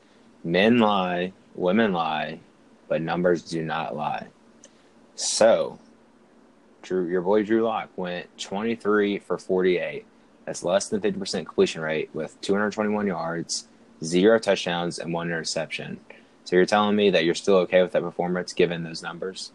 [0.44, 2.40] men lie, women lie,
[2.88, 4.28] but numbers do not lie.
[5.16, 5.80] So,
[6.82, 10.06] Drew, your boy Drew Lock went 23 for 48.
[10.46, 13.68] That's less than 50% completion rate with 221 yards,
[14.04, 16.00] zero touchdowns, and one interception.
[16.46, 19.52] So you're telling me that you're still okay with that performance given those numbers?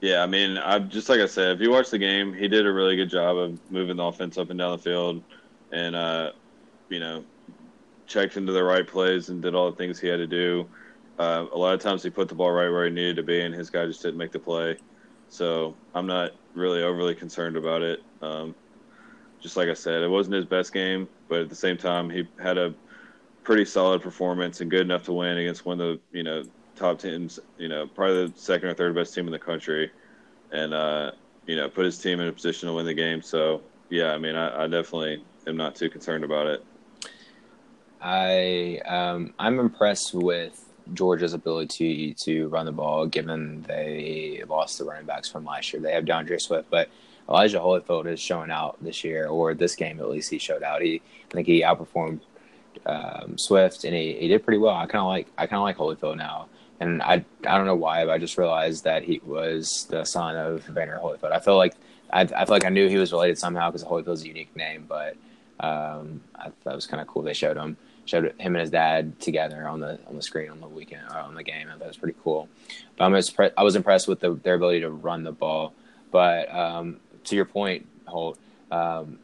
[0.00, 2.64] Yeah, I mean, I just like I said, if you watch the game, he did
[2.64, 5.22] a really good job of moving the offense up and down the field,
[5.72, 6.30] and uh,
[6.88, 7.24] you know,
[8.06, 10.66] checked into the right plays and did all the things he had to do.
[11.18, 13.40] Uh, a lot of times he put the ball right where he needed to be,
[13.40, 14.76] and his guy just didn't make the play.
[15.28, 18.02] So I'm not really overly concerned about it.
[18.22, 18.54] Um,
[19.40, 22.26] just like I said, it wasn't his best game, but at the same time, he
[22.40, 22.74] had a
[23.44, 26.44] pretty solid performance and good enough to win against one of the you know
[26.76, 29.90] top teams, you know probably the second or third best team in the country,
[30.52, 31.12] and uh,
[31.46, 33.22] you know put his team in a position to win the game.
[33.22, 36.64] So yeah, I mean, I, I definitely am not too concerned about it.
[38.00, 44.84] I um, I'm impressed with Georgia's ability to run the ball, given they lost the
[44.84, 45.82] running backs from last year.
[45.82, 46.88] They have D'Andre Swift, but
[47.28, 50.82] Elijah Holyfield is showing out this year, or this game at least he showed out.
[50.82, 52.20] He I think he outperformed
[52.86, 54.74] um, Swift, and he, he did pretty well.
[54.74, 56.48] I kind of like I kind of like Holyfield now,
[56.80, 60.36] and I I don't know why, but I just realized that he was the son
[60.36, 61.32] of Evander Holyfield.
[61.32, 61.74] I feel like
[62.10, 64.86] I, I feel like I knew he was related somehow because Holyfield's a unique name,
[64.88, 65.16] but
[65.60, 67.76] um, I thought it was kind of cool they showed him
[68.08, 71.18] showed him and his dad together on the on the screen on the weekend or
[71.18, 71.68] on the game.
[71.68, 72.48] Thought it was pretty cool.
[72.96, 75.74] But I'm I was impressed with the, their ability to run the ball.
[76.10, 78.38] But um, to your point, Holt,
[78.70, 79.18] um,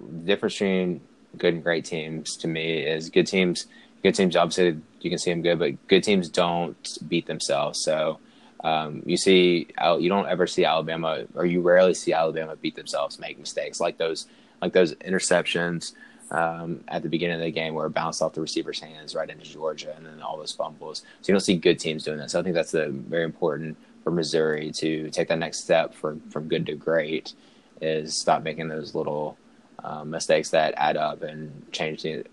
[0.00, 1.00] the difference between
[1.36, 3.66] good and great teams to me is good teams.
[4.02, 7.84] Good teams, obviously, you can see them good, but good teams don't beat themselves.
[7.84, 8.18] So
[8.64, 13.20] um, you see, you don't ever see Alabama, or you rarely see Alabama beat themselves,
[13.20, 14.26] make mistakes like those,
[14.60, 15.92] like those interceptions
[16.32, 19.28] um, at the beginning of the game where it bounced off the receiver's hands right
[19.28, 21.02] into Georgia and then all those fumbles.
[21.20, 22.30] So you don't see good teams doing that.
[22.30, 26.20] So I think that's the, very important for Missouri to take that next step from,
[26.30, 27.34] from good to great
[27.82, 29.36] is stop making those little
[29.84, 32.24] um, mistakes that add up and change the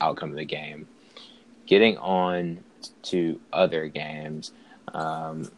[0.00, 0.86] outcome of the game.
[1.66, 2.62] Getting on
[3.04, 4.52] to other games,
[4.94, 5.50] um,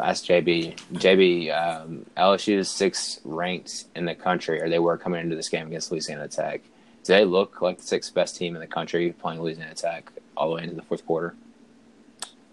[0.00, 0.76] ask JB.
[0.94, 5.48] JB, um, LSU is sixth ranked in the country, or they were coming into this
[5.48, 6.62] game against Louisiana Tech
[7.06, 10.56] they look like the sixth best team in the country playing Louisiana Tech all the
[10.56, 11.34] way into the fourth quarter?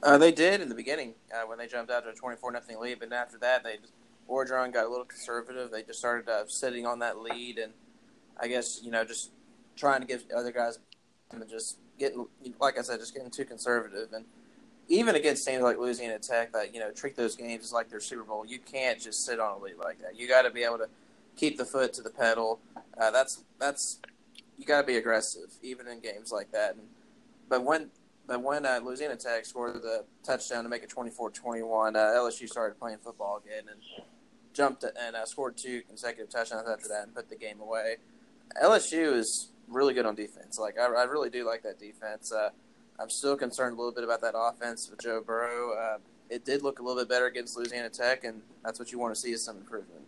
[0.02, 2.80] Uh, they did in the beginning uh, when they jumped out to a 24 nothing
[2.80, 3.94] lead, but after that, they just,
[4.28, 5.72] got a little conservative.
[5.72, 7.72] They just started uh, sitting on that lead, and
[8.40, 9.32] I guess you know just
[9.76, 10.80] trying to give other guys
[11.32, 12.28] and just getting,
[12.60, 14.10] like I said, just getting too conservative.
[14.14, 14.26] And
[14.88, 18.00] even against teams like Louisiana Tech that you know treat those games as like their
[18.00, 20.20] Super Bowl, you can't just sit on a lead like that.
[20.20, 20.90] You got to be able to
[21.36, 22.60] keep the foot to the pedal.
[22.98, 24.00] Uh, that's that's
[24.58, 26.76] you got to be aggressive even in games like that.
[26.76, 26.84] And,
[27.50, 27.90] but when
[28.26, 32.80] but when uh, Louisiana Tech scored the touchdown to make it 24-21, uh, LSU started
[32.80, 33.82] playing football again and
[34.54, 37.98] jumped and uh, scored two consecutive touchdowns after that and put the game away.
[38.64, 40.58] LSU is really good on defense.
[40.58, 42.32] Like I, I really do like that defense.
[42.32, 42.50] Uh,
[43.00, 45.74] I'm still concerned a little bit about that offense with Joe Burrow.
[45.74, 45.98] Uh,
[46.30, 49.14] it did look a little bit better against Louisiana Tech, and that's what you want
[49.14, 50.03] to see is some improvement.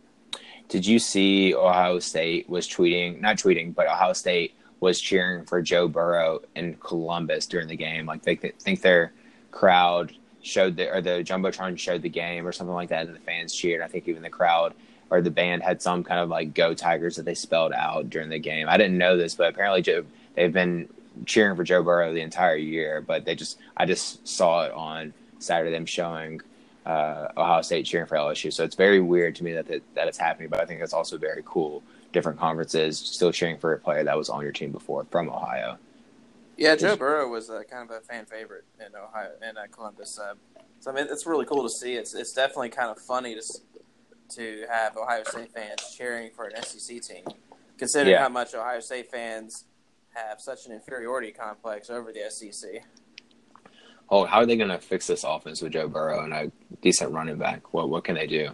[0.68, 5.62] Did you see Ohio State was tweeting, not tweeting, but Ohio State was cheering for
[5.62, 8.06] Joe Burrow in Columbus during the game?
[8.06, 9.14] Like they think their
[9.52, 13.20] crowd showed the or the jumbotron showed the game or something like that, and the
[13.20, 13.82] fans cheered.
[13.82, 14.74] I think even the crowd,
[15.10, 18.30] or the band had some kind of like "Go Tigers" that they spelled out during
[18.30, 18.68] the game.
[18.70, 20.90] I didn't know this, but apparently Joe, they've been
[21.26, 23.02] cheering for Joe Burrow the entire year.
[23.02, 26.42] But they just I just saw it on Saturday them showing
[26.86, 28.54] uh, Ohio State cheering for LSU.
[28.54, 30.50] So it's very weird to me that, that that it's happening.
[30.50, 31.84] But I think it's also very cool.
[32.12, 35.78] Different conferences still cheering for a player that was on your team before from Ohio.
[36.58, 40.18] Yeah, Joe Burrow was uh, kind of a fan favorite in Ohio in uh, Columbus.
[40.18, 40.36] Uh,
[40.80, 41.96] so I mean, it's really cool to see.
[41.96, 43.42] It's it's definitely kind of funny to
[44.36, 47.24] to have Ohio State fans cheering for an SEC team,
[47.78, 48.24] considering Yeah.
[48.24, 49.66] how much Ohio State fans
[50.14, 52.84] have such an inferiority complex over the SEC.
[54.10, 57.12] Oh, how are they going to fix this offense with Joe Burrow and a decent
[57.12, 57.74] running back?
[57.74, 58.52] What what can they do?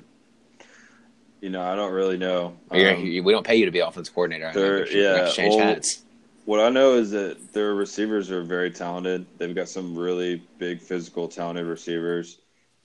[1.41, 2.55] You know, I don't really know.
[2.69, 4.47] Um, we don't pay you to be offense coordinator.
[4.47, 6.03] I they're- think we we have to yeah, change well, hats.
[6.45, 9.25] What I know is that their receivers are very talented.
[9.37, 12.39] They've got some really big, physical, talented receivers,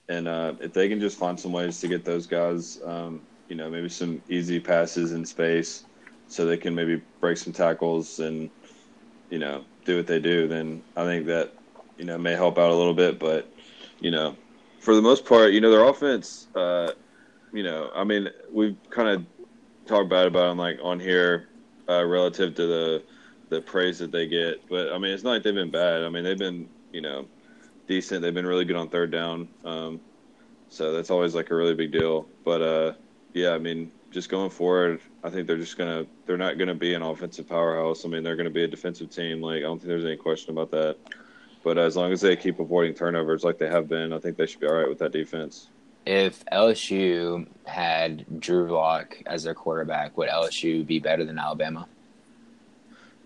[0.09, 3.57] and uh, if they can just find some ways to get those guys, um, you
[3.57, 5.85] know, maybe some easy passes in space,
[6.29, 8.51] so they can maybe break some tackles and,
[9.31, 11.55] you know, do what they do, then I think that,
[11.99, 13.19] you know, may help out a little bit.
[13.19, 13.51] But,
[14.01, 14.37] you know,
[14.81, 16.93] for the most part, you know, their offense, uh,
[17.53, 19.25] you know, I mean, we've kind of
[19.87, 21.49] talked bad about them like on here
[21.89, 23.03] uh, relative to the
[23.49, 24.69] the praise that they get.
[24.69, 26.03] But I mean, it's not like they've been bad.
[26.03, 27.27] I mean, they've been you know
[27.87, 28.23] decent.
[28.23, 29.49] They've been really good on third down.
[29.65, 30.01] Um,
[30.69, 32.27] so that's always like a really big deal.
[32.45, 32.93] But uh,
[33.33, 36.95] yeah, I mean, just going forward, I think they're just gonna they're not gonna be
[36.95, 38.05] an offensive powerhouse.
[38.05, 39.41] I mean, they're gonna be a defensive team.
[39.41, 40.97] Like I don't think there's any question about that.
[41.67, 44.47] But as long as they keep avoiding turnovers like they have been, I think they
[44.47, 45.67] should be all right with that defense.
[46.07, 51.89] If LSU had Drew Lock as their quarterback, would LSU be better than Alabama?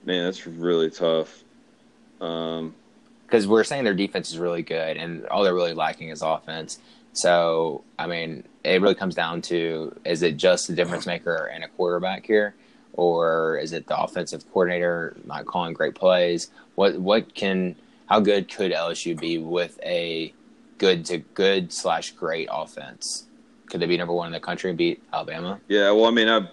[0.07, 1.45] Man, that's really tough.
[2.23, 2.75] Um,
[3.27, 6.79] Because we're saying their defense is really good, and all they're really lacking is offense.
[7.13, 11.63] So, I mean, it really comes down to is it just the difference maker and
[11.63, 12.55] a quarterback here,
[12.95, 16.49] or is it the offensive coordinator not calling great plays?
[16.75, 17.77] What what can
[18.11, 20.35] how good could LSU be with a
[20.79, 23.29] good to good slash great offense?
[23.67, 25.61] Could they be number one in the country and beat Alabama?
[25.69, 26.49] Yeah, well, I mean, I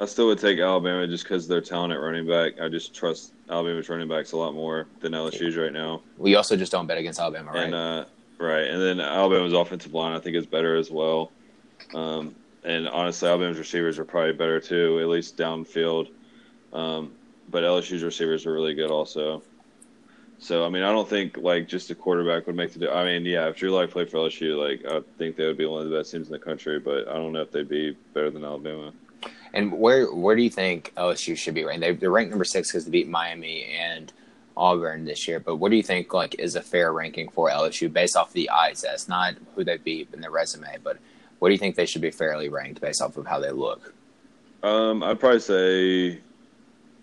[0.00, 2.60] I still would take Alabama just because they're talented running back.
[2.60, 6.02] I just trust Alabama's running backs a lot more than LSU's right now.
[6.18, 7.64] We also just don't bet against Alabama, right?
[7.64, 8.04] And uh,
[8.38, 11.32] right, and then Alabama's offensive line I think is better as well.
[11.94, 16.10] Um, and honestly, Alabama's receivers are probably better too, at least downfield.
[16.74, 17.12] Um,
[17.50, 19.42] but LSU's receivers are really good also.
[20.38, 22.92] So I mean, I don't think like just a quarterback would make the.
[22.92, 25.66] I mean, yeah, if Drew Lock played for LSU, like I think they would be
[25.66, 26.78] one of the best teams in the country.
[26.78, 28.92] But I don't know if they'd be better than Alabama.
[29.52, 31.80] And where where do you think LSU should be ranked?
[31.80, 34.12] They, they're ranked number six because they beat Miami and
[34.56, 35.40] Auburn this year.
[35.40, 38.48] But what do you think like is a fair ranking for LSU based off the
[38.74, 40.98] test, not who they beat in their resume, but
[41.38, 43.94] what do you think they should be fairly ranked based off of how they look?
[44.62, 46.20] Um, I'd probably say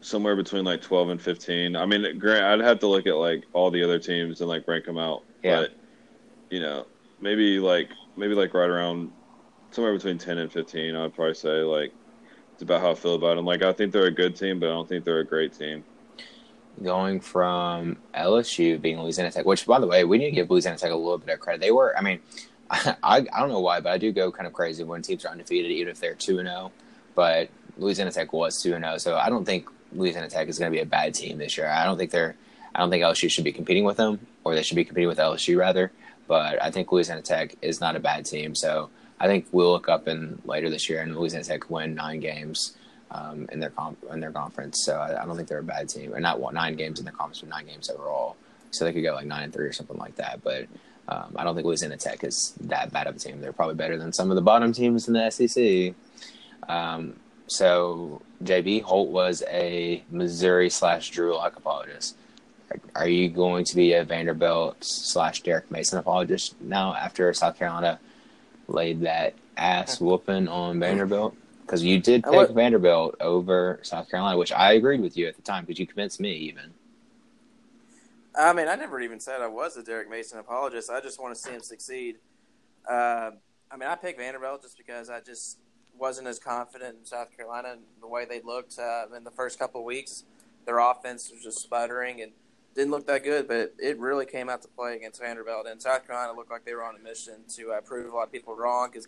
[0.05, 1.75] somewhere between like twelve and fifteen.
[1.75, 4.67] I mean, grant I'd have to look at like all the other teams and like
[4.67, 5.23] rank them out.
[5.43, 5.61] Yeah.
[5.61, 5.73] But
[6.49, 6.85] you know,
[7.19, 9.11] maybe like maybe like right around
[9.71, 10.95] somewhere between ten and fifteen.
[10.95, 11.91] I'd probably say like
[12.53, 13.45] it's about how I feel about them.
[13.45, 15.83] Like I think they're a good team, but I don't think they're a great team.
[16.83, 20.77] Going from LSU being Louisiana Tech, which by the way, we need to give Louisiana
[20.77, 21.61] Tech a little bit of credit.
[21.61, 22.19] They were, I mean,
[22.69, 25.29] I I don't know why, but I do go kind of crazy when teams are
[25.29, 26.71] undefeated, even if they're two and zero.
[27.15, 30.71] But Louisiana Tech was two and zero, so I don't think Louisiana Tech is going
[30.71, 31.67] to be a bad team this year.
[31.67, 32.35] I don't think they're,
[32.73, 35.17] I don't think LSU should be competing with them, or they should be competing with
[35.17, 35.91] LSU rather.
[36.27, 39.87] But I think Louisiana Tech is not a bad team, so I think we'll look
[39.87, 42.75] up in later this year and Louisiana Tech win nine games
[43.11, 44.83] um, in their comp- in their conference.
[44.83, 47.05] So I, I don't think they're a bad team, or not one, nine games in
[47.05, 48.35] their conference, but nine games overall.
[48.71, 50.43] So they could go like nine and three or something like that.
[50.43, 50.67] But
[51.07, 53.39] um, I don't think Louisiana Tech is that bad of a team.
[53.39, 55.93] They're probably better than some of the bottom teams in the SEC.
[56.67, 57.15] Um,
[57.47, 62.17] so JB Holt was a Missouri slash Drew Lock apologist.
[62.95, 67.99] Are you going to be a Vanderbilt slash Derek Mason apologist now after South Carolina
[68.67, 71.35] laid that ass whooping on Vanderbilt?
[71.61, 75.35] Because you did pick would- Vanderbilt over South Carolina, which I agreed with you at
[75.35, 76.73] the time because you convinced me even.
[78.37, 80.89] I mean, I never even said I was a Derek Mason apologist.
[80.89, 82.17] I just want to see him succeed.
[82.89, 83.31] Uh,
[83.71, 85.57] I mean, I picked Vanderbilt just because I just
[85.97, 89.59] wasn't as confident in South Carolina and the way they looked uh, in the first
[89.59, 90.23] couple of weeks.
[90.65, 92.31] Their offense was just sputtering and
[92.75, 95.67] didn't look that good, but it really came out to play against Vanderbilt.
[95.67, 98.23] And South Carolina looked like they were on a mission to uh, prove a lot
[98.23, 99.07] of people wrong because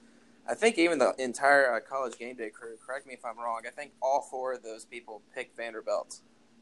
[0.49, 3.61] I think even the entire uh, college game day crew, correct me if I'm wrong,
[3.67, 6.21] I think all four of those people picked Vanderbilt.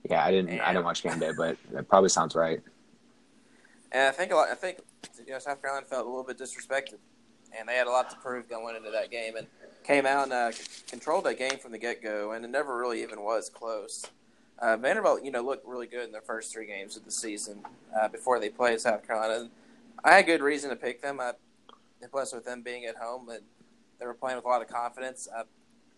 [0.10, 0.60] Yeah, I didn't.
[0.60, 2.62] I didn't watch game day, but that probably sounds right.
[3.92, 4.80] And I think a lot, I think
[5.26, 6.98] you know South Carolina felt a little bit disrespected,
[7.58, 9.48] and they had a lot to prove going into that game, and
[9.84, 10.52] came out and uh,
[10.88, 14.06] controlled that game from the get go, and it never really even was close.
[14.58, 17.60] Uh, Vanderbilt, you know, looked really good in their first three games of the season
[18.00, 19.42] uh, before they played South Carolina.
[19.42, 19.50] And
[20.04, 21.20] I had good reason to pick them.
[21.20, 21.34] I,
[22.10, 23.42] plus, with them being at home, and
[24.00, 25.28] they were playing with a lot of confidence.
[25.36, 25.44] I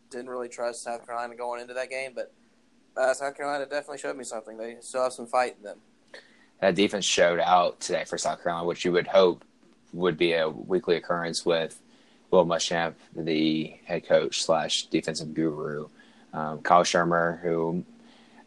[0.10, 2.34] didn't really trust South Carolina going into that game, but
[2.96, 4.58] uh, South Carolina definitely showed me something.
[4.58, 5.80] They still have some fight in them.
[6.62, 9.44] That defense showed out today for South Carolina, which you would hope
[9.94, 11.80] would be a weekly occurrence with
[12.32, 15.88] Will Muschamp, the head coach slash defensive guru,
[16.34, 17.84] um, Kyle Shurmur, who,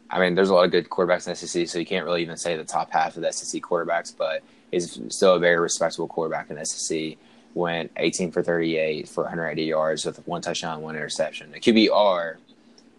[0.09, 2.37] I mean, there's a lot of good quarterbacks in SEC, so you can't really even
[2.37, 6.49] say the top half of the SEC quarterbacks, but he's still a very respectable quarterback
[6.49, 7.17] in SEC.
[7.53, 11.51] Went 18 for 38 for 180 yards with one touchdown, one interception.
[11.51, 12.37] The QBR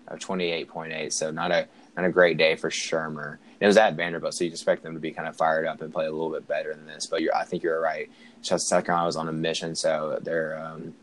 [0.09, 3.39] of 28.8, so not a not a great day for Shurmur.
[3.61, 5.93] It was at Vanderbilt, so you expect them to be kind of fired up and
[5.93, 7.07] play a little bit better than this.
[7.07, 8.11] But I think you're right.
[8.43, 10.95] South Carolina was on a mission, so they're um,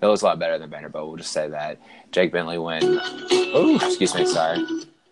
[0.00, 1.08] it was a lot better than Vanderbilt.
[1.08, 1.78] We'll just say that.
[2.10, 2.84] Jake Bentley went.
[2.84, 4.58] Oh, excuse me, sorry.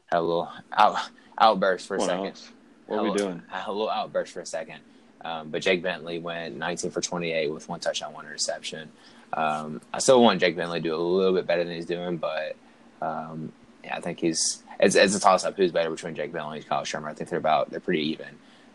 [0.07, 0.97] Had a little out
[1.39, 2.41] outburst for a second.
[2.87, 3.43] What are we doing?
[3.67, 4.81] A little outburst for a second.
[5.23, 8.89] Um, but Jake Bentley went 19 for 28 with one touchdown, one interception.
[9.33, 12.17] Um, I still want Jake Bentley to do a little bit better than he's doing,
[12.17, 12.57] but
[13.01, 13.53] um,
[13.85, 16.67] yeah, I think he's it's, it's a toss up who's better between Jake Bentley and
[16.69, 17.09] Kyle Shurmur.
[17.09, 18.29] I think they're about they're pretty even.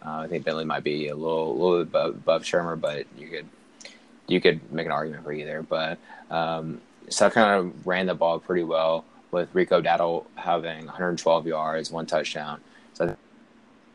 [0.05, 3.45] Uh, I think Bentley might be a little little above, above Shurmur, but you could
[4.27, 5.61] you could make an argument for either.
[5.61, 5.97] But
[6.29, 12.05] um, South Carolina ran the ball pretty well with Rico Dowdle having 112 yards, one
[12.05, 12.61] touchdown.
[12.93, 13.15] So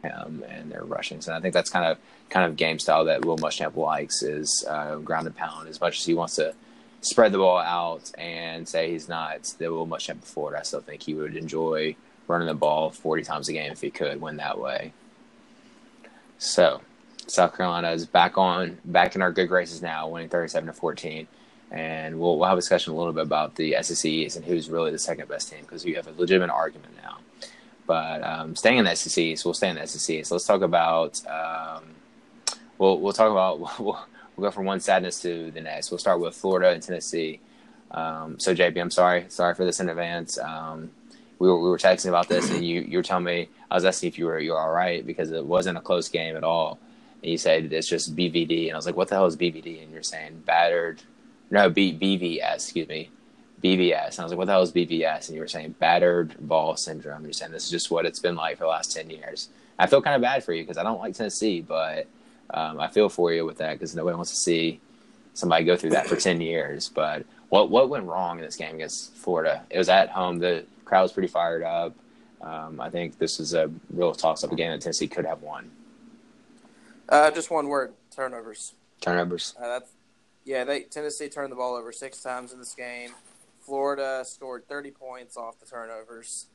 [0.05, 1.21] um, and they're rushing.
[1.21, 4.65] So I think that's kind of kind of game style that Will Muschamp likes is
[4.69, 5.69] uh, ground and pound.
[5.69, 6.55] As much as he wants to
[7.03, 11.03] spread the ball out and say he's not the Will Muschamp before, I still think
[11.03, 11.97] he would enjoy
[12.29, 14.93] running the ball 40 times a game if he could win that way.
[16.41, 16.81] So
[17.27, 21.29] South Carolina is back on back in our good graces now, winning 37 to 14.
[21.71, 24.91] And we'll, we'll have a discussion a little bit about the SECs and who's really
[24.91, 27.19] the second best team because you have a legitimate argument now.
[27.87, 30.25] But um, staying in the SEC, so we'll stay in the SEC.
[30.25, 31.21] So let's talk about.
[31.27, 31.85] Um,
[32.79, 33.61] we'll we'll talk about.
[33.79, 33.99] We'll,
[34.37, 35.91] we'll go from one sadness to the next.
[35.91, 37.41] We'll start with Florida and Tennessee.
[37.91, 40.39] Um, so JB, I'm sorry, sorry for this in advance.
[40.39, 40.91] Um,
[41.41, 43.85] we were we were texting about this, and you you were telling me I was
[43.85, 46.45] asking if you were you were all right because it wasn't a close game at
[46.45, 46.79] all.
[47.23, 49.83] And you said it's just BVD, and I was like, what the hell is BVD?
[49.83, 51.03] And you're saying battered,
[51.51, 53.11] no B, BVS, excuse me,
[53.63, 54.11] BVS.
[54.11, 55.29] And I was like, what the hell is BVS?
[55.29, 57.25] And you were saying battered Vol syndrome.
[57.25, 59.49] You're saying this is just what it's been like for the last 10 years.
[59.79, 62.07] I feel kind of bad for you because I don't like Tennessee, but
[62.53, 64.81] um, I feel for you with that because nobody wants to see
[65.35, 66.89] somebody go through that for 10 years.
[66.89, 69.63] But what, what went wrong in this game against Florida?
[69.71, 70.39] It was at home.
[70.39, 71.95] The crowd was pretty fired up.
[72.43, 75.71] Um, I think this is a real toss up game that Tennessee could have won.
[77.09, 78.75] Uh, just one word turnovers.
[79.01, 79.55] Turnovers.
[79.57, 79.93] Uh, that's,
[80.45, 83.11] yeah, they Tennessee turned the ball over six times in this game.
[83.61, 86.47] Florida scored 30 points off the turnovers,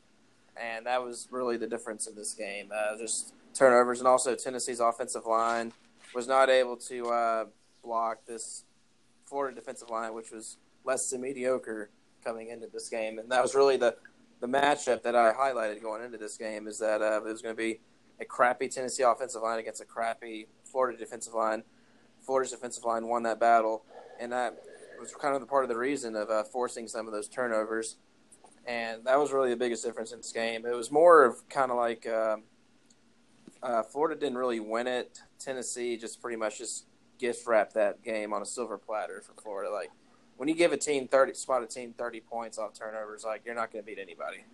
[0.61, 2.71] and that was really the difference in this game.
[2.75, 5.71] Uh, just turnovers, and also Tennessee's offensive line
[6.13, 7.45] was not able to uh,
[7.83, 8.65] block this
[9.25, 11.89] Florida defensive line, which was less than mediocre
[12.23, 13.95] coming into this game, and that was really the
[14.39, 17.55] the matchup that I highlighted going into this game is that uh, it was going
[17.55, 17.79] to be
[18.19, 21.63] a crappy Tennessee offensive line against a crappy Florida defensive line.
[22.21, 23.83] Florida's defensive line won that battle,
[24.19, 24.57] and that
[24.99, 27.97] was kind of the part of the reason of uh, forcing some of those turnovers.
[28.65, 30.65] And that was really the biggest difference in this game.
[30.65, 32.37] It was more of kind of like uh,
[33.61, 35.19] uh, Florida didn't really win it.
[35.39, 36.87] Tennessee just pretty much just
[37.19, 39.71] gift wrapped that game on a silver platter for Florida.
[39.71, 39.91] Like
[40.37, 43.55] when you give a team thirty spot a team thirty points off turnovers, like you're
[43.55, 44.45] not going to beat anybody.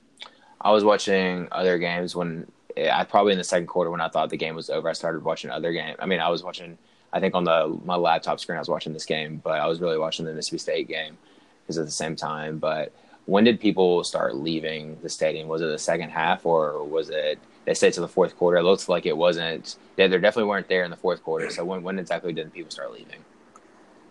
[0.60, 4.30] I was watching other games when I probably in the second quarter when I thought
[4.30, 4.88] the game was over.
[4.90, 5.96] I started watching other game.
[6.00, 6.78] I mean, I was watching
[7.14, 9.82] I think on the my laptop screen I was watching this game, but I was
[9.82, 11.18] really watching the Mississippi State game
[11.64, 12.58] because at the same time.
[12.58, 12.94] But
[13.26, 15.48] when did people start leaving the stadium?
[15.48, 18.58] Was it the second half or was it they stayed to the fourth quarter?
[18.58, 19.78] It looks like it wasn't.
[19.96, 21.50] They, they definitely weren't there in the fourth quarter.
[21.50, 23.20] So when when exactly did people start leaving?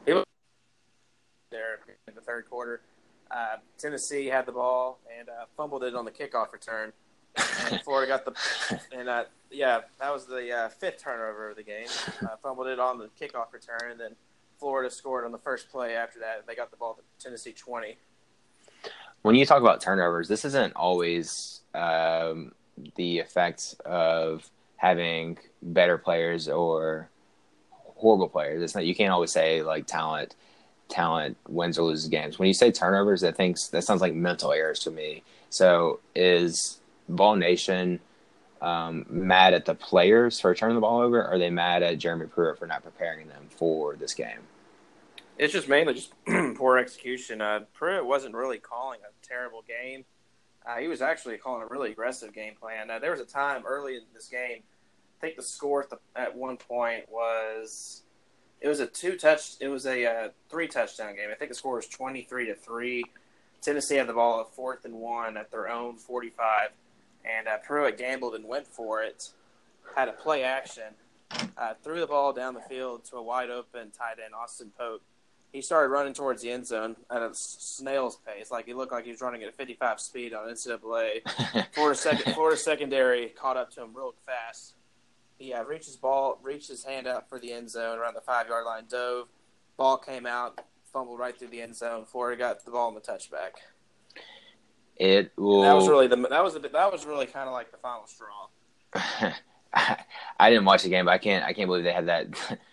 [0.05, 0.25] People
[1.51, 2.81] there in the third quarter.
[3.31, 6.93] Uh, Tennessee had the ball and uh, fumbled it on the kickoff return.
[7.67, 11.63] And Florida got the and uh, yeah, that was the uh, fifth turnover of the
[11.63, 11.87] game.
[12.23, 14.17] Uh, fumbled it on the kickoff return, and then
[14.59, 16.47] Florida scored on the first play after that.
[16.47, 17.97] They got the ball to Tennessee 20.
[19.23, 22.53] When you talk about turnovers, this isn't always um,
[22.97, 27.09] the effect of having better players or
[27.71, 28.63] horrible players.
[28.63, 30.35] It's not you can't always say like talent
[30.91, 32.39] talent wins or loses games.
[32.39, 35.23] When you say turnovers, that thinks that sounds like mental errors to me.
[35.49, 38.01] So is Vol Nation
[38.61, 41.21] um, mad at the players for turning the ball over?
[41.21, 44.41] Or are they mad at Jeremy Pruitt for not preparing them for this game?
[45.39, 46.13] It's just mainly just
[46.57, 47.41] poor execution.
[47.41, 50.05] Uh, Pruitt wasn't really calling a terrible game.
[50.67, 52.91] Uh, he was actually calling a really aggressive game plan.
[52.91, 54.63] Uh, there was a time early in this game,
[55.21, 58.05] I think the score at, the, at one point was
[58.61, 61.29] it was a two touch, it was a uh, three touchdown game.
[61.31, 63.05] I think the score was twenty three to three.
[63.63, 66.71] Tennessee had the ball at fourth and one at their own forty five,
[67.25, 69.31] and uh, Pruitt gambled and went for it.
[69.97, 70.95] Had a play action,
[71.59, 75.03] uh, threw the ball down the field to a wide open tight end Austin Pope
[75.53, 78.51] he started running towards the end zone at a snail's pace.
[78.51, 81.23] Like he looked like he was running at a 55 speed on NCAA.
[81.75, 84.75] Florida, second, Florida secondary caught up to him real fast.
[85.41, 88.47] He reached his ball, reached his hand up for the end zone around the five
[88.47, 89.29] yard line, dove.
[89.79, 90.61] Ball came out,
[90.93, 92.05] fumbled right through the end zone.
[92.05, 93.53] Florida got the ball in the touchback.
[94.97, 95.63] It will...
[95.63, 98.07] that was really the that was the, that was really kind of like the final
[98.07, 98.49] straw.
[100.39, 102.27] I didn't watch the game, but I can't I can't believe they had that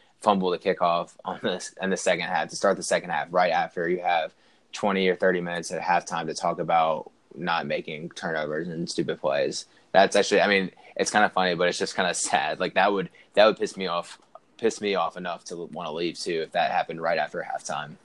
[0.20, 3.51] fumble the kickoff on this in the second half to start the second half right
[3.51, 4.34] after you have
[4.74, 9.68] 20 or 30 minutes at halftime to talk about not making turnovers and stupid plays.
[9.93, 12.59] That's actually, I mean, it's kind of funny, but it's just kind of sad.
[12.59, 14.19] Like that would that would piss me off,
[14.57, 17.95] piss me off enough to want to leave too if that happened right after halftime.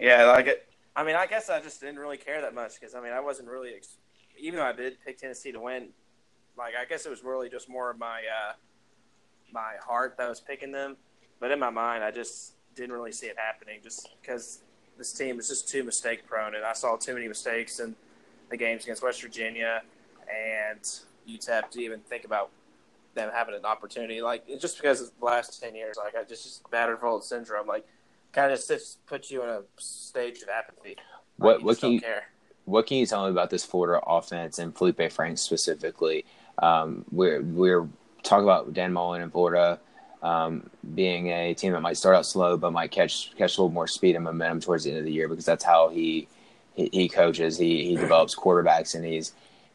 [0.00, 0.68] Yeah, like it.
[0.96, 3.20] I mean, I guess I just didn't really care that much because I mean, I
[3.20, 3.72] wasn't really,
[4.38, 5.88] even though I did pick Tennessee to win.
[6.56, 8.52] Like I guess it was really just more of my uh,
[9.52, 10.96] my heart that was picking them
[11.40, 14.62] but in my mind, I just didn't really see it happening just because
[14.96, 16.54] this team is just too mistake prone.
[16.54, 17.94] And I saw too many mistakes in
[18.50, 19.82] the games against West Virginia
[20.26, 20.80] and
[21.28, 22.50] UTEP to even think about
[23.14, 24.20] them having an opportunity.
[24.20, 27.66] Like, just because of the last 10 years, like, I just, just battered Vol syndrome,
[27.66, 27.86] like,
[28.32, 30.96] kind of just puts you in a stage of apathy.
[31.38, 32.24] Like, what, what can you, care.
[32.64, 36.24] what can you tell me about this Florida offense and Felipe Franks specifically?
[36.58, 37.88] Um, we're, we're
[38.22, 39.78] talking about Dan Mullen in Florida
[40.24, 43.68] um, being a team that might start out slow but might catch catch a little
[43.68, 46.26] more speed and momentum towards the end of the year because that's how he
[46.74, 47.58] he, he coaches.
[47.58, 49.32] He he develops quarterbacks and he's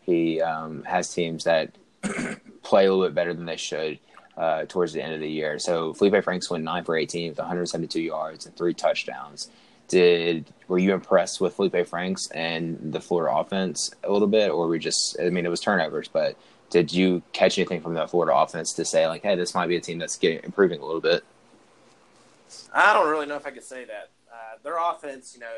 [0.10, 1.72] he um, has teams that
[2.64, 4.00] play a little bit better than they should
[4.38, 5.60] uh, towards the end of the year.
[5.60, 9.50] So Felipe Franks went nine for eighteen with 172 yards and three touchdowns.
[9.88, 14.60] Did were you impressed with Felipe Franks and the Florida offense a little bit, or
[14.60, 15.18] were we just?
[15.20, 16.36] I mean, it was turnovers, but
[16.70, 19.76] did you catch anything from that Florida offense to say like, hey, this might be
[19.76, 21.24] a team that's getting improving a little bit?
[22.74, 24.10] I don't really know if I could say that.
[24.32, 25.52] Uh, their offense, you know,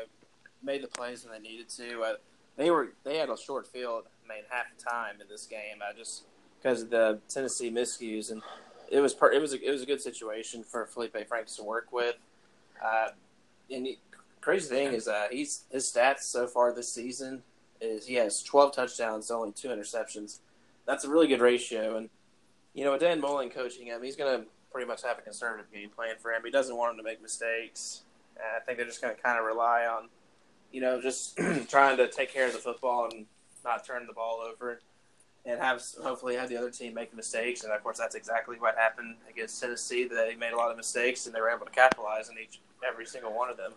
[0.62, 2.02] made the plays when they needed to.
[2.02, 2.14] Uh,
[2.56, 5.82] they were they had a short field, I mean, half the time in this game.
[5.82, 6.24] I just
[6.62, 8.42] because of the Tennessee miscues, and
[8.90, 11.64] it was per, it was a, it was a good situation for Felipe Franks to
[11.64, 12.16] work with.
[12.82, 13.08] Uh,
[13.70, 13.98] and the
[14.40, 17.42] crazy thing is, uh, he's his stats so far this season
[17.80, 20.38] is he has 12 touchdowns, only two interceptions
[20.86, 21.96] that's a really good ratio.
[21.96, 22.08] And
[22.74, 25.70] you know, with Dan Mullen coaching him, he's going to pretty much have a conservative
[25.72, 26.42] game plan for him.
[26.44, 28.02] He doesn't want him to make mistakes.
[28.36, 30.08] And I think they're just going to kind of rely on,
[30.72, 31.36] you know, just
[31.68, 33.26] trying to take care of the football and
[33.64, 34.80] not turn the ball over,
[35.44, 37.64] and have hopefully have the other team make mistakes.
[37.64, 40.08] And of course, that's exactly what happened against Tennessee.
[40.08, 43.06] They made a lot of mistakes, and they were able to capitalize on each every
[43.06, 43.72] single one of them.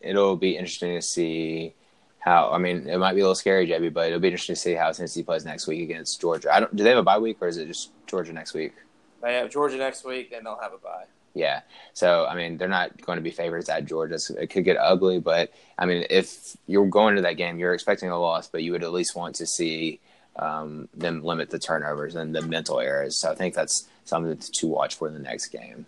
[0.00, 1.74] It'll be interesting to see
[2.20, 4.60] how I mean it might be a little scary, Jebby, but it'll be interesting to
[4.60, 6.54] see how Tennessee plays next week against Georgia.
[6.54, 8.74] I don't do they have a bye week or is it just Georgia next week?
[9.22, 11.04] They have Georgia next week and they'll have a bye.
[11.38, 11.62] Yeah.
[11.92, 14.18] So I mean they're not going to be favorites at Georgia.
[14.18, 17.74] So it could get ugly, but I mean if you're going to that game, you're
[17.74, 20.00] expecting a loss, but you would at least want to see
[20.36, 23.20] um, them limit the turnovers and the mental errors.
[23.20, 25.86] So I think that's something to watch for in the next game.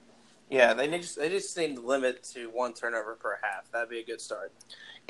[0.49, 3.71] Yeah, they just they just need to limit to one turnover per half.
[3.73, 4.53] That'd be a good start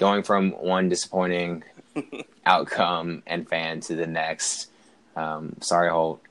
[0.00, 1.62] going from one disappointing
[2.46, 4.70] outcome and fan to the next.
[5.14, 6.22] Um, sorry, Holt.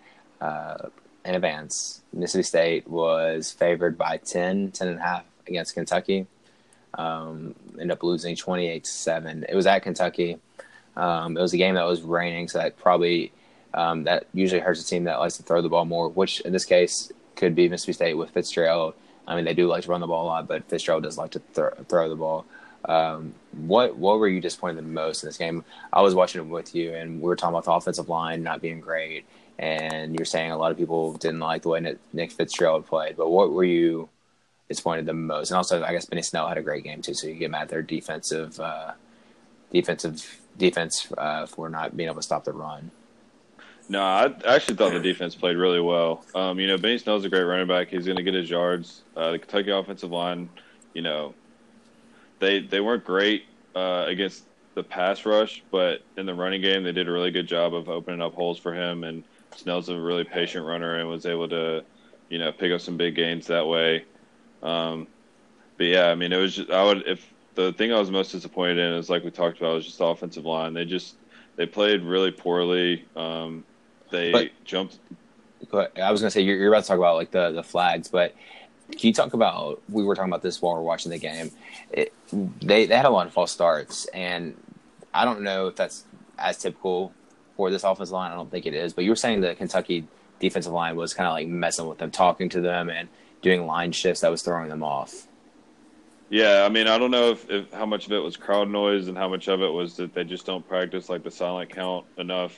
[0.42, 0.90] Uh,
[1.30, 6.26] in advance, Mississippi State was favored by 10, 10 and a half against Kentucky.
[6.96, 9.46] Um, ended up losing 28 to 7.
[9.48, 10.40] It was at Kentucky.
[10.96, 13.32] Um, it was a game that was raining, so that probably
[13.76, 16.52] um, that usually hurts a team that likes to throw the ball more, which in
[16.52, 18.96] this case could be Mississippi State with Fitzgerald.
[19.28, 21.32] I mean, they do like to run the ball a lot, but Fitzgerald does like
[21.32, 22.46] to th- throw the ball.
[22.86, 25.64] Um, what what were you disappointed the most in this game?
[25.94, 28.62] I was watching it with you, and we were talking about the offensive line not
[28.62, 29.26] being great,
[29.60, 33.18] and you're saying a lot of people didn't like the way Nick Fitzgerald played.
[33.18, 34.08] But what were you
[34.70, 35.52] disappointed the most?
[35.52, 37.64] And also, I guess Benny Snell had a great game too, so you get mad
[37.64, 38.94] at their defensive uh,
[39.72, 42.90] defensive defense uh, for not being able to stop the run.
[43.90, 46.24] No, I actually thought the defense played really well.
[46.36, 47.90] Um, you know, Benny Snell's a great running back.
[47.90, 49.02] He's going to get his yards.
[49.18, 50.48] Uh, the Kentucky offensive line,
[50.94, 51.34] you know,
[52.40, 53.44] they they weren't great
[53.76, 54.46] uh, against
[54.76, 57.90] the pass rush, but in the running game, they did a really good job of
[57.90, 59.04] opening up holes for him.
[59.04, 59.26] And
[59.56, 61.84] Snell's a really patient runner and was able to,
[62.30, 64.06] you know, pick up some big gains that way.
[64.64, 65.08] Um,
[65.78, 67.26] but yeah, I mean, it was just I would if
[67.56, 70.06] the thing I was most disappointed in is like we talked about was just the
[70.06, 70.74] offensive line.
[70.74, 71.16] They just
[71.56, 73.06] they played really poorly.
[73.16, 73.64] Um,
[74.12, 75.00] they But- jumped.
[75.74, 78.34] I was gonna say you're, you're about to talk about like the the flags, but
[78.92, 79.82] can you talk about?
[79.90, 81.52] We were talking about this while we are watching the game.
[81.92, 84.56] It, they they had a lot of false starts, and
[85.14, 86.06] I don't know if that's
[86.38, 87.12] as typical
[87.60, 88.32] for this offensive line.
[88.32, 88.94] I don't think it is.
[88.94, 90.08] But you were saying the Kentucky
[90.40, 93.10] defensive line was kind of like messing with them, talking to them, and
[93.42, 95.28] doing line shifts that was throwing them off.
[96.30, 99.10] Yeah, I mean, I don't know if, if how much of it was crowd noise
[99.10, 102.06] and how much of it was that they just don't practice like the silent count
[102.18, 102.58] enough.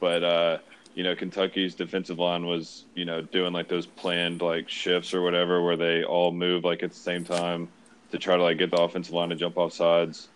[0.00, 0.58] But uh,
[0.94, 5.20] you know, Kentucky's defensive line was you know doing like those planned like shifts or
[5.20, 7.68] whatever where they all move like at the same time
[8.10, 10.28] to try to like get the offensive line to jump off sides.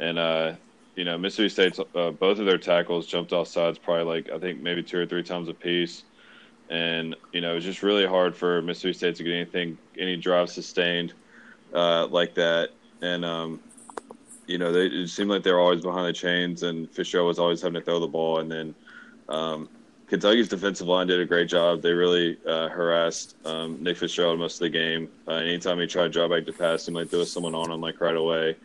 [0.00, 0.54] And uh,
[0.94, 4.38] you know, Mississippi State's uh, both of their tackles jumped off sides probably like I
[4.38, 6.04] think maybe two or three times a piece.
[6.70, 10.16] And you know, it was just really hard for Mississippi State to get anything, any
[10.16, 11.12] drive sustained
[11.74, 12.70] uh, like that.
[13.00, 13.60] And um,
[14.46, 17.38] you know, they it seemed like they were always behind the chains, and Fitzgerald was
[17.38, 18.40] always having to throw the ball.
[18.40, 18.74] And then
[19.28, 19.68] um,
[20.08, 21.80] Kentucky's defensive line did a great job.
[21.80, 25.08] They really uh, harassed um, Nick Fitzgerald most of the game.
[25.26, 27.80] Uh, anytime he tried to draw back to pass, he might throw someone on him
[27.80, 28.56] like right away.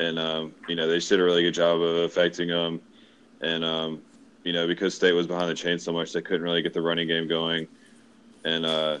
[0.00, 2.80] And um, you know, they just did a really good job of affecting them.
[3.42, 4.02] And um,
[4.44, 6.80] you know, because State was behind the chains so much, they couldn't really get the
[6.80, 7.68] running game going.
[8.44, 8.98] And uh,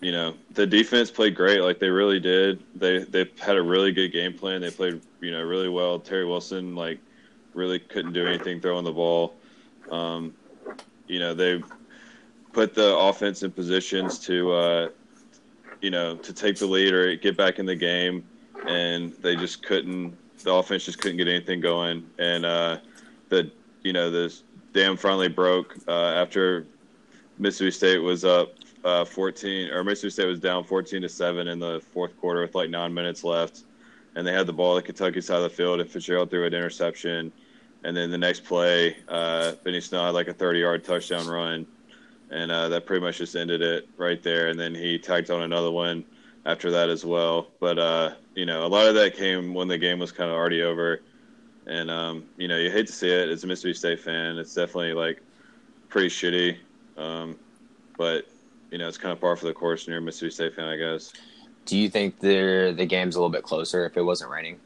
[0.00, 1.60] you know the defense played great.
[1.60, 2.62] Like they really did.
[2.74, 4.60] They they had a really good game plan.
[4.60, 5.98] They played you know really well.
[5.98, 6.98] Terry wilson like
[7.52, 9.34] really couldn't do anything throwing the ball.
[9.90, 10.34] Um,
[11.06, 11.62] you know they
[12.52, 14.88] put the offense in positions to uh,
[15.80, 18.24] you know to take the lead or get back in the game
[18.66, 22.78] and they just couldn't the offense just couldn't get anything going and uh,
[23.28, 23.50] the
[23.82, 24.42] you know this
[24.72, 26.66] dam finally broke uh, after
[27.38, 28.54] mississippi state was up
[28.84, 32.54] uh, 14 or Mississippi State was down 14 to 7 in the fourth quarter with
[32.54, 33.64] like nine minutes left.
[34.14, 36.52] And they had the ball at Kentucky side of the field, and Fitzgerald threw an
[36.52, 37.30] interception.
[37.84, 41.66] And then the next play, uh, Benny Snell had like a 30 yard touchdown run.
[42.30, 44.48] And uh, that pretty much just ended it right there.
[44.48, 46.04] And then he tagged on another one
[46.46, 47.48] after that as well.
[47.60, 50.36] But, uh, you know, a lot of that came when the game was kind of
[50.36, 51.02] already over.
[51.66, 54.38] And, um, you know, you hate to see it as a Mississippi State fan.
[54.38, 55.22] It's definitely like
[55.88, 56.56] pretty shitty.
[56.96, 57.38] Um,
[57.96, 58.26] but
[58.70, 60.68] you know, it's kind of par for the course when you're a Mississippi State fan,
[60.68, 61.12] I guess.
[61.66, 64.58] Do you think the the game's a little bit closer if it wasn't raining?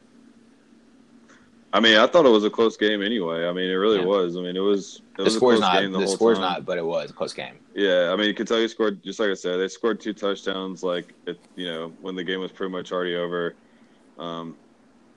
[1.75, 3.45] I mean, I thought it was a close game anyway.
[3.45, 4.05] I mean, it really Yeah.
[4.05, 4.37] was.
[4.37, 5.01] I mean, it was.
[5.11, 6.49] It The was a score's close not game the, the score's time.
[6.53, 7.55] not, but it was a close game.
[7.75, 9.57] Yeah, I mean, Kentucky scored just like I said.
[9.57, 13.15] They scored two touchdowns, like it, you know, when the game was pretty much already
[13.15, 13.55] over.
[14.17, 14.55] Um,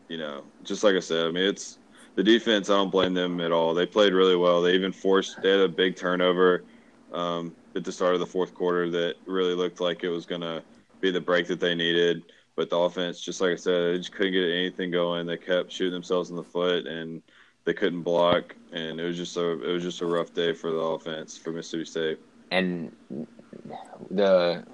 [0.09, 1.27] you know, just like I said.
[1.27, 1.79] I mean, it's
[2.17, 2.71] the defense.
[2.71, 3.73] I don't blame them at all.
[3.73, 4.61] They played really well.
[4.61, 5.41] They even forced.
[5.41, 6.65] They had a big turnover
[7.13, 10.41] um, at the start of the fourth quarter that really looked like it was going
[10.41, 10.61] to
[11.01, 12.25] be the break that they needed.
[12.59, 15.27] But the offense, just like I said, they just couldn't get anything going.
[15.29, 17.23] They kept shooting themselves in the foot, and
[17.65, 18.57] they couldn't block.
[18.73, 21.53] And it was just a it was just a rough day for the offense for
[21.53, 22.19] Mississippi State.
[22.51, 22.91] And
[24.11, 24.65] the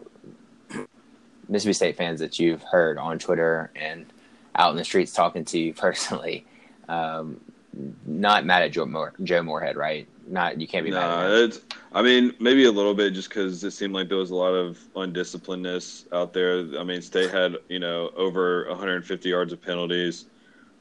[1.46, 4.06] Mississippi State fans that you've heard on Twitter and
[4.54, 6.46] out in the streets talking to you personally,
[6.88, 7.38] um,
[8.06, 10.08] not mad at Joe, Moore, Joe Moorhead, right?
[10.26, 11.02] Not you can't be mad.
[11.04, 11.44] At Nah, him.
[11.44, 11.60] it's.
[11.92, 14.54] I mean, maybe a little bit just because it seemed like there was a lot
[14.54, 16.60] of undisciplinedness out there.
[16.78, 20.26] I mean, State had you know over 150 yards of penalties,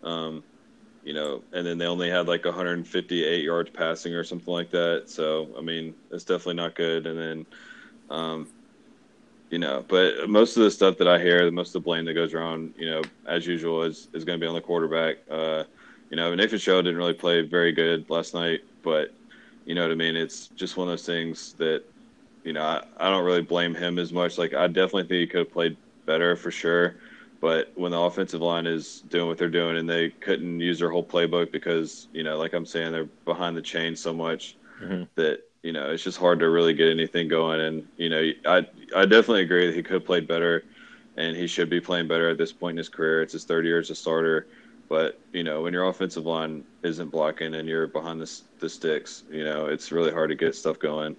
[0.03, 0.43] um,
[1.03, 5.03] you know, and then they only had like 158 yards passing or something like that.
[5.07, 7.05] So I mean, it's definitely not good.
[7.05, 7.45] And then,
[8.09, 8.47] um,
[9.51, 12.13] you know, but most of the stuff that I hear, most of the blame that
[12.15, 15.17] goes around, you know, as usual, is is going to be on the quarterback.
[15.29, 15.63] Uh,
[16.09, 19.13] you know, Nick Fitzgerald didn't really play very good last night, but
[19.65, 20.15] you know what I mean?
[20.15, 21.83] It's just one of those things that,
[22.43, 24.37] you know, I, I don't really blame him as much.
[24.37, 26.97] Like, I definitely think he could have played better for sure.
[27.41, 30.89] But when the offensive line is doing what they're doing and they couldn't use their
[30.91, 35.07] whole playbook because, you know, like I'm saying, they're behind the chain so much Mhm.
[35.15, 37.59] that, you know, it's just hard to really get anything going.
[37.61, 40.65] And, you know, I, I definitely agree that he could have played better
[41.15, 43.21] and he should be playing better at this point in his career.
[43.21, 44.47] It's his third year as a starter.
[44.93, 49.23] But you know, when your offensive line isn't blocking and you're behind the, the sticks,
[49.27, 51.15] you know, it's really hard to get stuff going.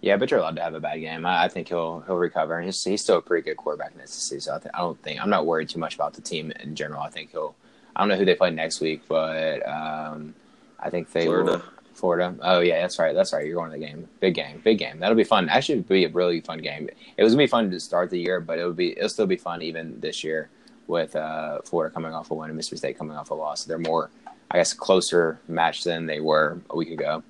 [0.00, 1.26] Yeah, but you're allowed to have a bad game.
[1.26, 4.00] I, I think he'll he'll recover, and he's, he's still a pretty good quarterback in
[4.00, 4.40] the SEC.
[4.42, 6.76] So I, th- I don't think I'm not worried too much about the team in
[6.76, 7.02] general.
[7.02, 7.56] I think he'll.
[7.96, 10.32] I don't know who they play next week, but um,
[10.78, 11.50] I think they Florida.
[11.50, 11.62] will.
[11.94, 12.36] Florida.
[12.42, 13.12] Oh yeah, that's right.
[13.12, 13.44] That's right.
[13.44, 14.08] You're going to the game.
[14.20, 14.60] Big game.
[14.62, 15.00] Big game.
[15.00, 15.48] That'll be fun.
[15.48, 16.88] Actually, be a really fun game.
[17.16, 19.36] It was gonna be fun to start the year, but it'll be it'll still be
[19.36, 20.48] fun even this year
[20.86, 23.64] with uh, Florida coming off a win and Mississippi State coming off a loss.
[23.64, 24.10] They're more,
[24.50, 27.22] I guess, closer match than they were a week ago.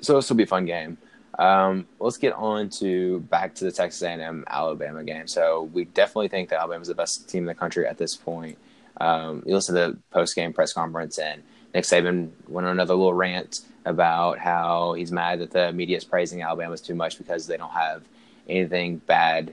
[0.00, 0.98] So this will be a fun game.
[1.38, 5.26] Um, let's get on to back to the Texas A&M Alabama game.
[5.26, 8.16] So we definitely think that Alabama is the best team in the country at this
[8.16, 8.56] point.
[9.00, 11.42] Um, you listen to the post game press conference, and
[11.74, 16.04] Nick Saban went on another little rant about how he's mad that the media is
[16.04, 18.02] praising Alabama too much because they don't have
[18.48, 19.52] anything bad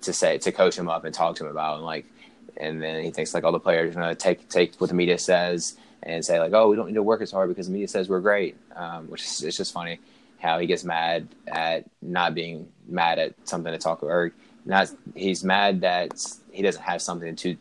[0.00, 2.06] to say to coach him up and talk to him about, and like,
[2.58, 5.18] and then he thinks like all the players are gonna take take what the media
[5.18, 7.88] says and say like, oh, we don't need to work as hard because the media
[7.88, 9.98] says we're great, um, which is it's just funny
[10.38, 14.32] how he gets mad at not being mad at something to talk or
[14.64, 14.90] not.
[15.14, 16.12] He's mad that
[16.52, 17.56] he doesn't have something to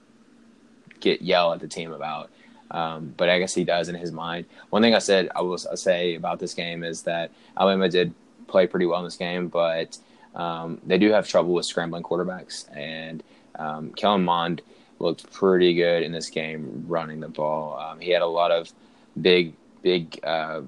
[1.00, 2.30] get yell at the team about.
[2.70, 4.46] Um, but I guess he does in his mind.
[4.70, 8.14] One thing I said I will say about this game is that Alabama did
[8.48, 9.98] play pretty well in this game, but
[10.36, 12.66] um, they do have trouble with scrambling quarterbacks.
[12.76, 13.24] And
[13.58, 14.62] um, Kellen Mond
[15.00, 17.78] looked pretty good in this game running the ball.
[17.78, 18.72] Um, he had a lot of
[19.20, 20.62] big, big, uh,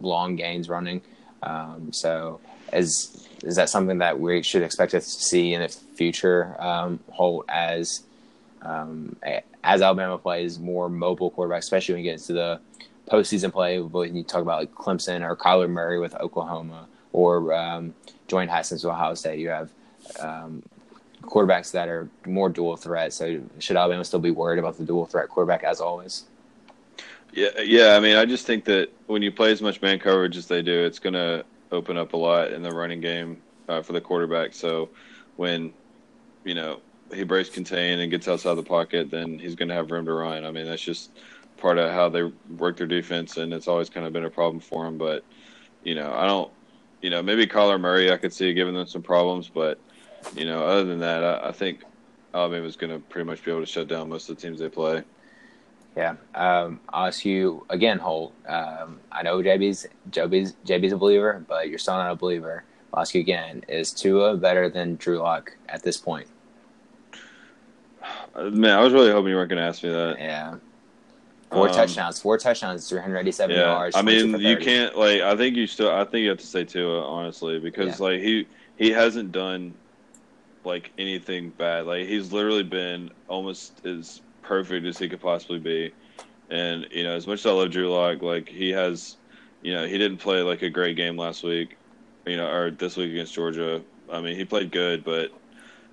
[0.00, 1.00] long gains running.
[1.42, 2.40] Um, so,
[2.72, 6.60] is is that something that we should expect to see in the future?
[6.60, 8.02] Um, Holt as
[8.62, 9.16] um,
[9.62, 12.60] as Alabama plays more mobile quarterback, especially when you get into the
[13.08, 13.80] postseason play.
[13.80, 17.94] When you talk about like Clemson or Kyler Murray with Oklahoma or um,
[18.28, 19.70] Dwayne Haskins with Ohio State, you have
[20.20, 20.62] um,
[21.26, 23.12] quarterbacks that are more dual threat.
[23.12, 26.24] So should Alabama still be worried about the dual threat quarterback as always?
[27.32, 27.96] Yeah, yeah.
[27.96, 30.62] I mean, I just think that when you play as much man coverage as they
[30.62, 34.00] do, it's going to open up a lot in the running game uh, for the
[34.00, 34.54] quarterback.
[34.54, 34.88] So
[35.36, 35.72] when
[36.44, 36.80] you know
[37.12, 40.12] he breaks contain and gets outside the pocket, then he's going to have room to
[40.12, 40.44] run.
[40.44, 41.10] I mean, that's just
[41.56, 42.22] part of how they
[42.56, 44.96] work their defense, and it's always kind of been a problem for him.
[44.96, 45.24] But
[45.84, 46.50] you know, I don't.
[47.02, 49.78] You know, maybe Kyler Murray, I could see giving them some problems, but
[50.34, 51.82] you know, other than that, I, I think
[52.34, 54.68] Alabama's going to pretty much be able to shut down most of the teams they
[54.68, 55.02] play.
[55.96, 58.34] Yeah, um, I'll ask you again, Holt.
[58.46, 62.64] Um, I know JB's JB's JB's a believer, but you're still not a believer.
[62.92, 66.28] I'll ask you again: Is Tua better than Drew Lock at this point?
[68.36, 70.16] Man, I was really hoping you weren't going to ask me that.
[70.18, 70.56] Yeah.
[71.50, 73.62] Four um, touchdowns, four touchdowns, 387 yeah.
[73.62, 73.96] yards.
[73.96, 75.22] I mean, you can't like.
[75.22, 75.90] I think you still.
[75.90, 78.06] I think you have to say Tua honestly because yeah.
[78.06, 78.46] like he
[78.76, 79.72] he hasn't done
[80.66, 81.86] like anything bad.
[81.86, 85.92] Like he's literally been almost as perfect as he could possibly be.
[86.50, 89.16] And you know, as much as I love Drew Lock, like he has,
[89.62, 91.76] you know, he didn't play like a great game last week,
[92.26, 93.82] you know, or this week against Georgia.
[94.12, 95.30] I mean, he played good, but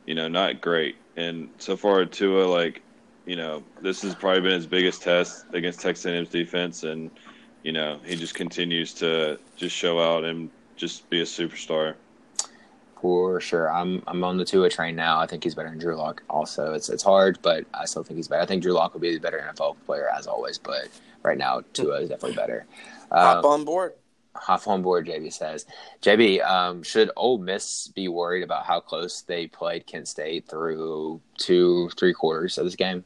[0.05, 0.97] you know, not great.
[1.15, 2.81] And so far, Tua, like,
[3.25, 7.09] you know, this has probably been his biggest test against Texas A&M's defense, and
[7.63, 11.95] you know, he just continues to just show out and just be a superstar
[13.03, 13.69] for sure.
[13.69, 15.19] I'm I'm on the Tua train now.
[15.19, 16.23] I think he's better than Drew Lock.
[16.29, 18.41] Also, it's it's hard, but I still think he's better.
[18.41, 20.87] I think Drew Lock will be the better NFL player as always, but
[21.21, 22.65] right now Tua is definitely better.
[23.11, 23.95] Hop um, on board.
[24.35, 25.65] Hop on board, JB says.
[26.01, 31.19] JB, um, should Ole Miss be worried about how close they played Kent State through
[31.37, 33.03] two, three quarters of this game?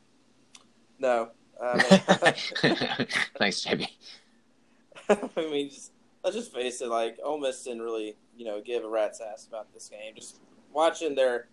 [1.00, 1.32] No.
[1.60, 3.88] Um, Thanks, JB.
[5.10, 5.92] I mean, just,
[6.24, 6.88] let's just face it.
[6.88, 10.14] Like Ole Miss didn't really you know give a rat's ass about this game.
[10.16, 10.40] Just
[10.72, 11.48] watching their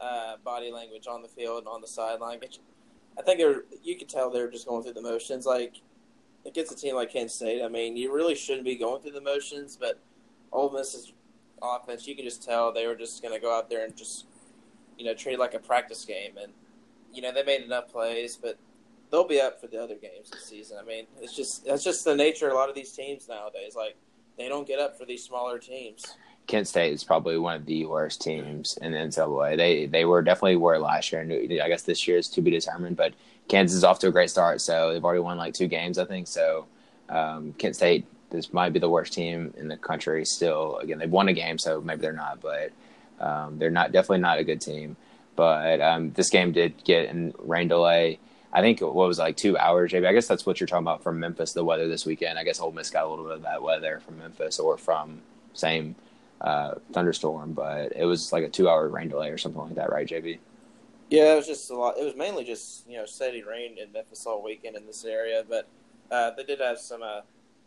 [0.00, 2.40] uh, body language on the field and on the sideline,
[3.18, 3.40] I think
[3.82, 5.46] you could tell they're just going through the motions.
[5.46, 5.76] Like
[6.46, 9.20] against a team like Kent State, I mean, you really shouldn't be going through the
[9.20, 9.98] motions, but
[10.52, 11.12] Ole Miss's
[11.60, 14.26] offense, you can just tell they were just going to go out there and just
[14.96, 16.52] you know treat it like a practice game, and
[17.12, 18.58] you know they made enough plays, but
[19.10, 20.78] they'll be up for the other games this season.
[20.80, 23.74] I mean, it's just that's just the nature of a lot of these teams nowadays.
[23.76, 23.96] Like
[24.36, 26.04] they don't get up for these smaller teams.
[26.48, 29.56] Kent State is probably one of the worst teams in the NCAA.
[29.56, 32.50] They they were definitely were last year, and I guess this year is to be
[32.50, 32.96] determined.
[32.96, 33.12] But
[33.48, 36.06] Kansas is off to a great start, so they've already won like two games, I
[36.06, 36.26] think.
[36.26, 36.66] So
[37.10, 40.24] um, Kent State, this might be the worst team in the country.
[40.24, 42.72] Still, again, they've won a game, so maybe they're not, but
[43.20, 44.96] um, they're not definitely not a good team.
[45.36, 48.20] But um, this game did get in rain delay.
[48.54, 50.06] I think what was like two hours, maybe.
[50.06, 51.52] I guess that's what you're talking about from Memphis.
[51.52, 52.38] The weather this weekend.
[52.38, 55.20] I guess Ole Miss got a little bit of that weather from Memphis or from
[55.52, 55.94] same
[56.40, 59.90] uh, thunderstorm, but it was like a two hour rain delay or something like that,
[59.90, 60.38] right, JB?
[61.10, 61.98] Yeah, it was just a lot.
[61.98, 65.44] It was mainly just you know steady rain in Memphis all weekend in this area,
[65.48, 65.66] but
[66.10, 67.20] uh, they did have some uh,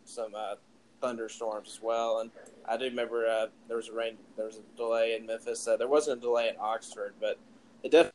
[0.05, 0.55] some uh,
[1.01, 2.19] thunderstorms as well.
[2.19, 2.32] And
[2.67, 5.67] I do remember uh, there was a rain, there was a delay in Memphis.
[5.67, 7.38] Uh, there wasn't a delay in Oxford, but
[7.84, 8.13] it definitely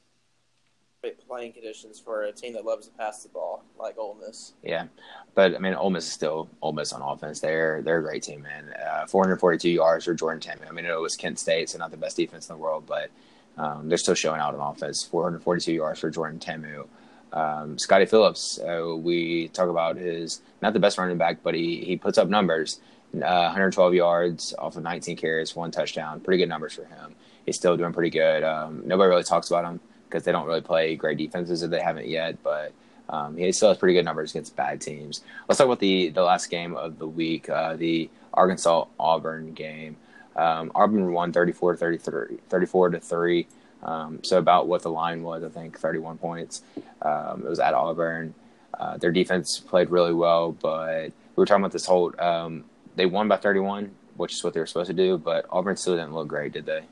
[1.29, 4.53] playing conditions for a team that loves to pass the ball like Ole Miss.
[4.63, 4.87] Yeah,
[5.35, 7.41] but I mean, Ole Miss is still Ole Miss on offense.
[7.41, 8.75] They're they're a great team, man.
[8.75, 10.69] Uh, 442 yards for Jordan Ta'amu.
[10.69, 13.11] I mean, it was Kent State, so not the best defense in the world, but
[13.57, 15.03] um, they're still showing out on offense.
[15.05, 16.87] 442 yards for Jordan Ta'amu.
[17.33, 21.85] Um, Scottie Phillips, uh, we talk about his not the best running back, but he
[21.85, 22.81] he puts up numbers.
[23.15, 26.21] uh, 112 yards off of 19 carries, one touchdown.
[26.21, 27.15] Pretty good numbers for him.
[27.45, 28.43] He's still doing pretty good.
[28.43, 31.81] Um, nobody really talks about him because they don't really play great defenses if they
[31.81, 32.73] haven't yet, but
[33.09, 35.23] um, he still has pretty good numbers against bad teams.
[35.49, 39.97] Let's talk about the the last game of the week, uh, the Arkansas Auburn game.
[40.35, 43.47] Um, Auburn won 34 33, 34 to 3.
[43.83, 46.63] Um, so about what the line was, I think 31 points.
[47.03, 48.35] Um, it was at Auburn.
[48.75, 52.19] Uh, their defense played really well, but we were talking about this Holt.
[52.19, 52.65] Um,
[52.97, 55.97] they won by 31, which is what they were supposed to do, but Auburn still
[55.97, 56.83] didn't look great, did they?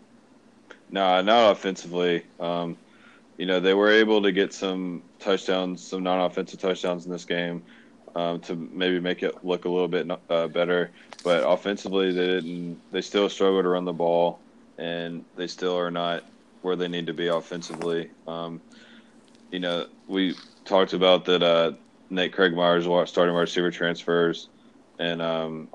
[0.90, 2.24] No, not offensively.
[2.38, 2.76] Um,
[3.36, 7.62] you know, they were able to get some touchdowns, some non-offensive touchdowns in this game
[8.14, 10.90] um, to maybe make it look a little bit uh, better.
[11.22, 12.80] But offensively, they didn't.
[12.92, 14.38] They still struggle to run the ball,
[14.78, 16.24] and they still are not
[16.62, 18.10] where they need to be offensively.
[18.26, 18.60] Um,
[19.50, 21.42] you know, we talked about that.
[21.42, 21.72] Uh,
[22.10, 24.48] Nate Craig Myers starting wide receiver transfers,
[24.98, 25.68] and um,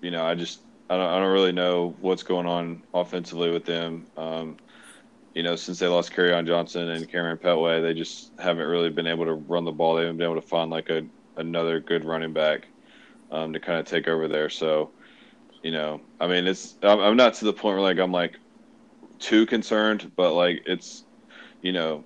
[0.00, 3.64] you know, I just I don't I don't really know what's going on offensively with
[3.64, 4.06] them.
[4.16, 4.56] Um,
[5.34, 9.08] you know, since they lost on Johnson and Kamryn Pettway, they just haven't really been
[9.08, 9.96] able to run the ball.
[9.96, 11.04] They haven't been able to find like a
[11.36, 12.68] another good running back
[13.32, 14.48] um, to kind of take over there.
[14.48, 14.90] So,
[15.62, 18.38] you know, I mean, it's I'm, I'm not to the point where like I'm like
[19.18, 21.02] too concerned, but like it's,
[21.62, 22.04] you know,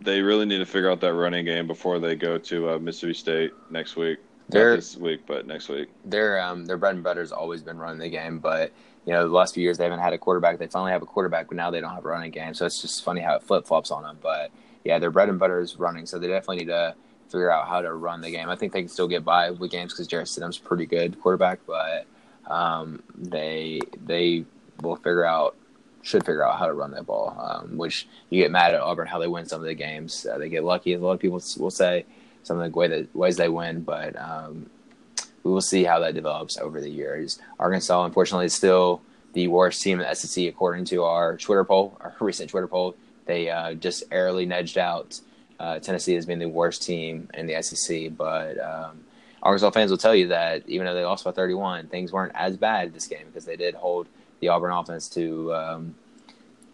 [0.00, 3.14] they really need to figure out that running game before they go to uh, Mississippi
[3.14, 4.18] State next week.
[4.48, 5.88] Not this week, but next week.
[6.04, 8.72] Their um their bread and butter has always been running the game, but
[9.06, 10.58] you know, the last few years they haven't had a quarterback.
[10.58, 12.54] They finally have a quarterback, but now they don't have a running game.
[12.54, 14.18] So it's just funny how it flip flops on them.
[14.22, 14.50] But
[14.84, 16.94] yeah, their bread and butter is running, so they definitely need to
[17.28, 18.48] figure out how to run the game.
[18.48, 21.60] I think they can still get by with games because Jarrett Stidham's pretty good quarterback,
[21.66, 22.06] but
[22.46, 24.44] um, they they
[24.80, 25.56] will figure out
[26.02, 27.36] should figure out how to run that ball.
[27.38, 30.26] Um, which you get mad at Auburn how they win some of the games.
[30.26, 30.92] Uh, they get lucky.
[30.92, 32.04] A lot of people will say
[32.42, 34.68] some of the way that ways they win, but um,
[35.44, 37.38] we will see how that develops over the years.
[37.60, 39.00] Arkansas, unfortunately, is still
[39.34, 42.96] the worst team in the SEC according to our Twitter poll, our recent Twitter poll.
[43.26, 45.20] They uh, just airily nudged out
[45.60, 49.04] uh, Tennessee as being the worst team in the SEC, but um,
[49.42, 52.56] Arkansas fans will tell you that even though they lost by 31, things weren't as
[52.56, 54.08] bad this game because they did hold
[54.40, 55.94] the Auburn offense to um,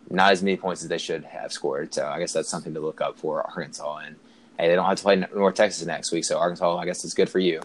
[0.08, 1.92] not as many points as they should have scored.
[1.92, 3.98] So I guess that's something to look up for Arkansas.
[3.98, 4.16] And
[4.58, 7.14] hey, they don't have to play North Texas next week, so Arkansas, I guess, is
[7.14, 7.60] good for you.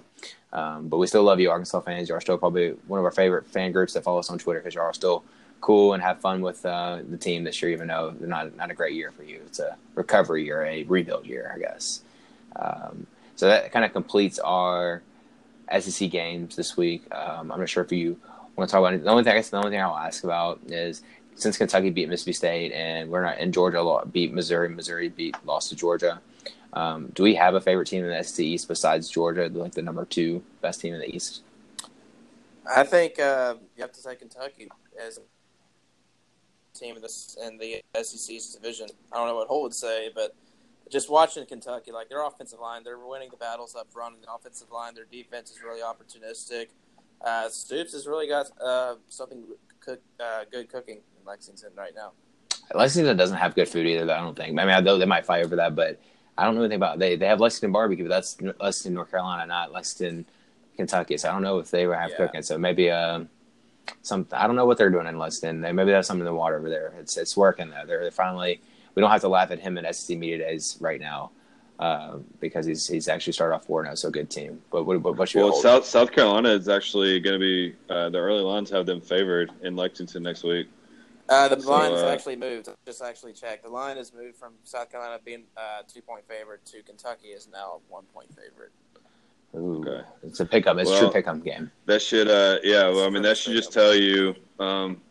[0.54, 2.08] Um, but we still love you, Arkansas fans.
[2.10, 4.60] You are still probably one of our favorite fan groups that follow us on Twitter
[4.60, 5.24] because you are still
[5.62, 8.72] cool and have fun with uh, the team this year, even though they're not not
[8.72, 9.42] a great year for you.
[9.46, 12.02] It's a recovery year, a rebuild year, I guess.
[12.56, 15.02] Um, so that kind of completes our
[15.80, 17.04] SEC games this week.
[17.14, 18.18] Um, I'm not sure if you
[18.56, 19.04] want to talk about it.
[19.04, 21.02] The only thing I guess the only thing I'll ask about is
[21.36, 25.70] since Kentucky beat Mississippi State and we're not in Georgia beat Missouri, Missouri beat lost
[25.70, 26.22] to Georgia.
[26.76, 29.82] Um, do we have a favorite team in the SEC East besides Georgia, like the
[29.82, 31.42] number two best team in the East?
[32.70, 34.70] I think uh, you have to say Kentucky
[35.02, 38.88] as a team in the, in the SEC division.
[39.12, 40.36] I don't know what Holt would say, but
[40.92, 44.16] just watching Kentucky, like their offensive line, they're winning the battles up front.
[44.16, 46.68] In the offensive line, their defense is really opportunistic.
[47.22, 49.44] Uh, Stoops has really got uh, something
[49.80, 52.12] cook, uh, good cooking in Lexington right now.
[52.74, 54.06] Lexington doesn't have good food either.
[54.06, 54.60] Though, I don't think.
[54.60, 56.00] I mean, they might fight over that, but
[56.38, 57.16] I don't know anything about they.
[57.16, 60.26] They have Lexington barbecue, but that's Lexington, North Carolina, not Lexington,
[60.76, 61.18] Kentucky.
[61.18, 62.18] So I don't know if they have yeah.
[62.18, 62.42] cooking.
[62.42, 63.22] So maybe uh,
[64.02, 64.28] some.
[64.32, 65.62] I don't know what they're doing in Lexington.
[65.62, 66.94] They, maybe that's something in the water over there.
[67.00, 67.84] It's it's working though.
[67.86, 68.62] They're, they're finally.
[68.96, 71.32] We don't have to laugh at him in SEC media days right now.
[71.78, 74.62] Uh, because he's he's actually started off four now, so good team.
[74.72, 78.10] But what, what, what's your well, South South Carolina is actually going to be uh,
[78.10, 80.70] the early lines have them favored in Lexington next week.
[81.28, 82.70] Uh, the so, line's uh, actually moved.
[82.86, 83.64] Just actually checked.
[83.64, 87.48] The line has moved from South Carolina being uh, two point favorite to Kentucky is
[87.52, 88.72] now a one point favorite.
[89.56, 90.06] Ooh, okay.
[90.24, 90.78] It's a pickup.
[90.78, 91.72] It's well, true pickup game.
[91.86, 92.90] That should, uh, yeah.
[92.90, 95.02] Well, I mean, that should just tell you um,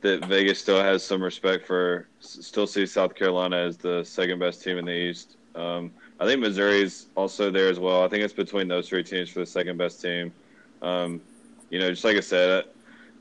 [0.00, 4.62] that Vegas still has some respect for, still sees South Carolina as the second best
[4.62, 5.36] team in the East.
[5.54, 8.02] Um, I think Missouri's also there as well.
[8.02, 10.32] I think it's between those three teams for the second best team.
[10.80, 11.20] Um,
[11.68, 12.64] you know, just like I said,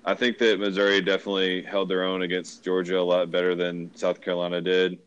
[0.03, 4.19] I think that Missouri definitely held their own against Georgia a lot better than South
[4.19, 4.97] Carolina did.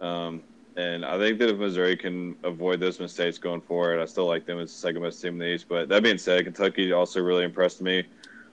[0.00, 0.42] Um,
[0.76, 4.44] and I think that if Missouri can avoid those mistakes going forward, I still like
[4.44, 5.66] them as the second best team in the East.
[5.68, 8.04] But that being said, Kentucky also really impressed me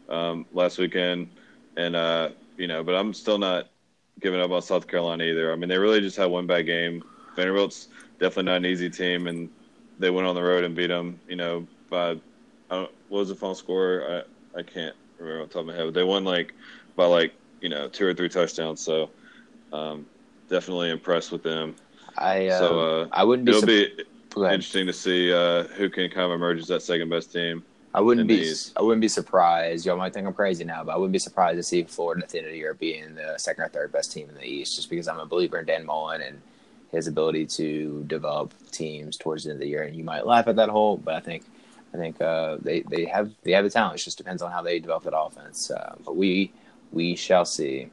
[0.07, 1.29] um, last weekend.
[1.75, 3.67] And, uh, you know, but I'm still not
[4.19, 5.51] giving up on South Carolina either.
[5.51, 7.03] I mean, they really just had one bad game.
[7.35, 7.89] Vanderbilt's
[8.19, 9.49] definitely not an easy team, and
[9.99, 12.17] they went on the road and beat them, you know, by,
[12.69, 14.23] what was the final score?
[14.55, 16.53] I, I can't remember the top of my head, but they won like
[16.95, 18.81] by like you know two or three touchdowns.
[18.81, 19.09] So
[19.73, 20.05] um,
[20.49, 21.75] definitely impressed with them.
[22.17, 23.51] I uh, so uh, I wouldn't be.
[23.51, 24.03] It'll be
[24.35, 27.63] interesting to see uh, who can kind of emerge as that second best team.
[27.93, 28.37] I wouldn't be.
[28.37, 28.73] these.
[28.77, 29.85] I wouldn't be surprised.
[29.85, 32.29] Y'all might think I'm crazy now, but I wouldn't be surprised to see Florida at
[32.29, 34.75] the end of the year being the second or third best team in the East,
[34.75, 36.41] just because I'm a believer in Dan Mullen and
[36.91, 39.83] his ability to develop teams towards the end of the year.
[39.83, 41.43] And you might laugh at that Holt, but I think,
[41.93, 43.99] I think uh, they they have they have the talent.
[43.99, 45.71] It just depends on how they develop that offense.
[45.71, 46.51] Uh, but we
[46.91, 47.89] we shall see.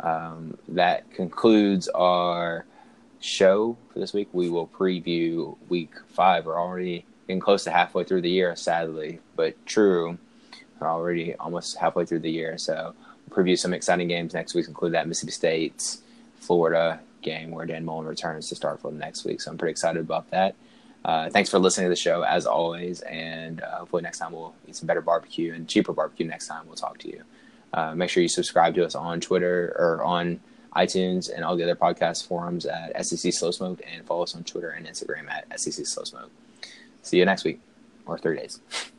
[0.00, 2.64] Um, that concludes our
[3.20, 4.28] show for this week.
[4.32, 6.46] We will preview week five.
[6.46, 10.18] We're already getting close to halfway through the year, sadly, but true.
[10.78, 12.94] We're already almost halfway through the year, so
[13.28, 15.96] we'll preview some exciting games next week, include that Mississippi State,
[16.38, 19.40] Florida game where Dan Mullen returns to start for next week.
[19.40, 20.54] So I'm pretty excited about that.
[21.04, 24.54] Uh, thanks for listening to the show as always, and uh, hopefully next time we'll
[24.66, 26.26] eat some better barbecue and cheaper barbecue.
[26.26, 27.22] Next time we'll talk to you.
[27.72, 30.40] Uh, make sure you subscribe to us on Twitter or on
[30.74, 34.44] iTunes and all the other podcast forums at SEC Slow Smoke, and follow us on
[34.44, 36.30] Twitter and Instagram at SEC Slow Smoke.
[37.02, 37.60] See you next week
[38.06, 38.60] or three days.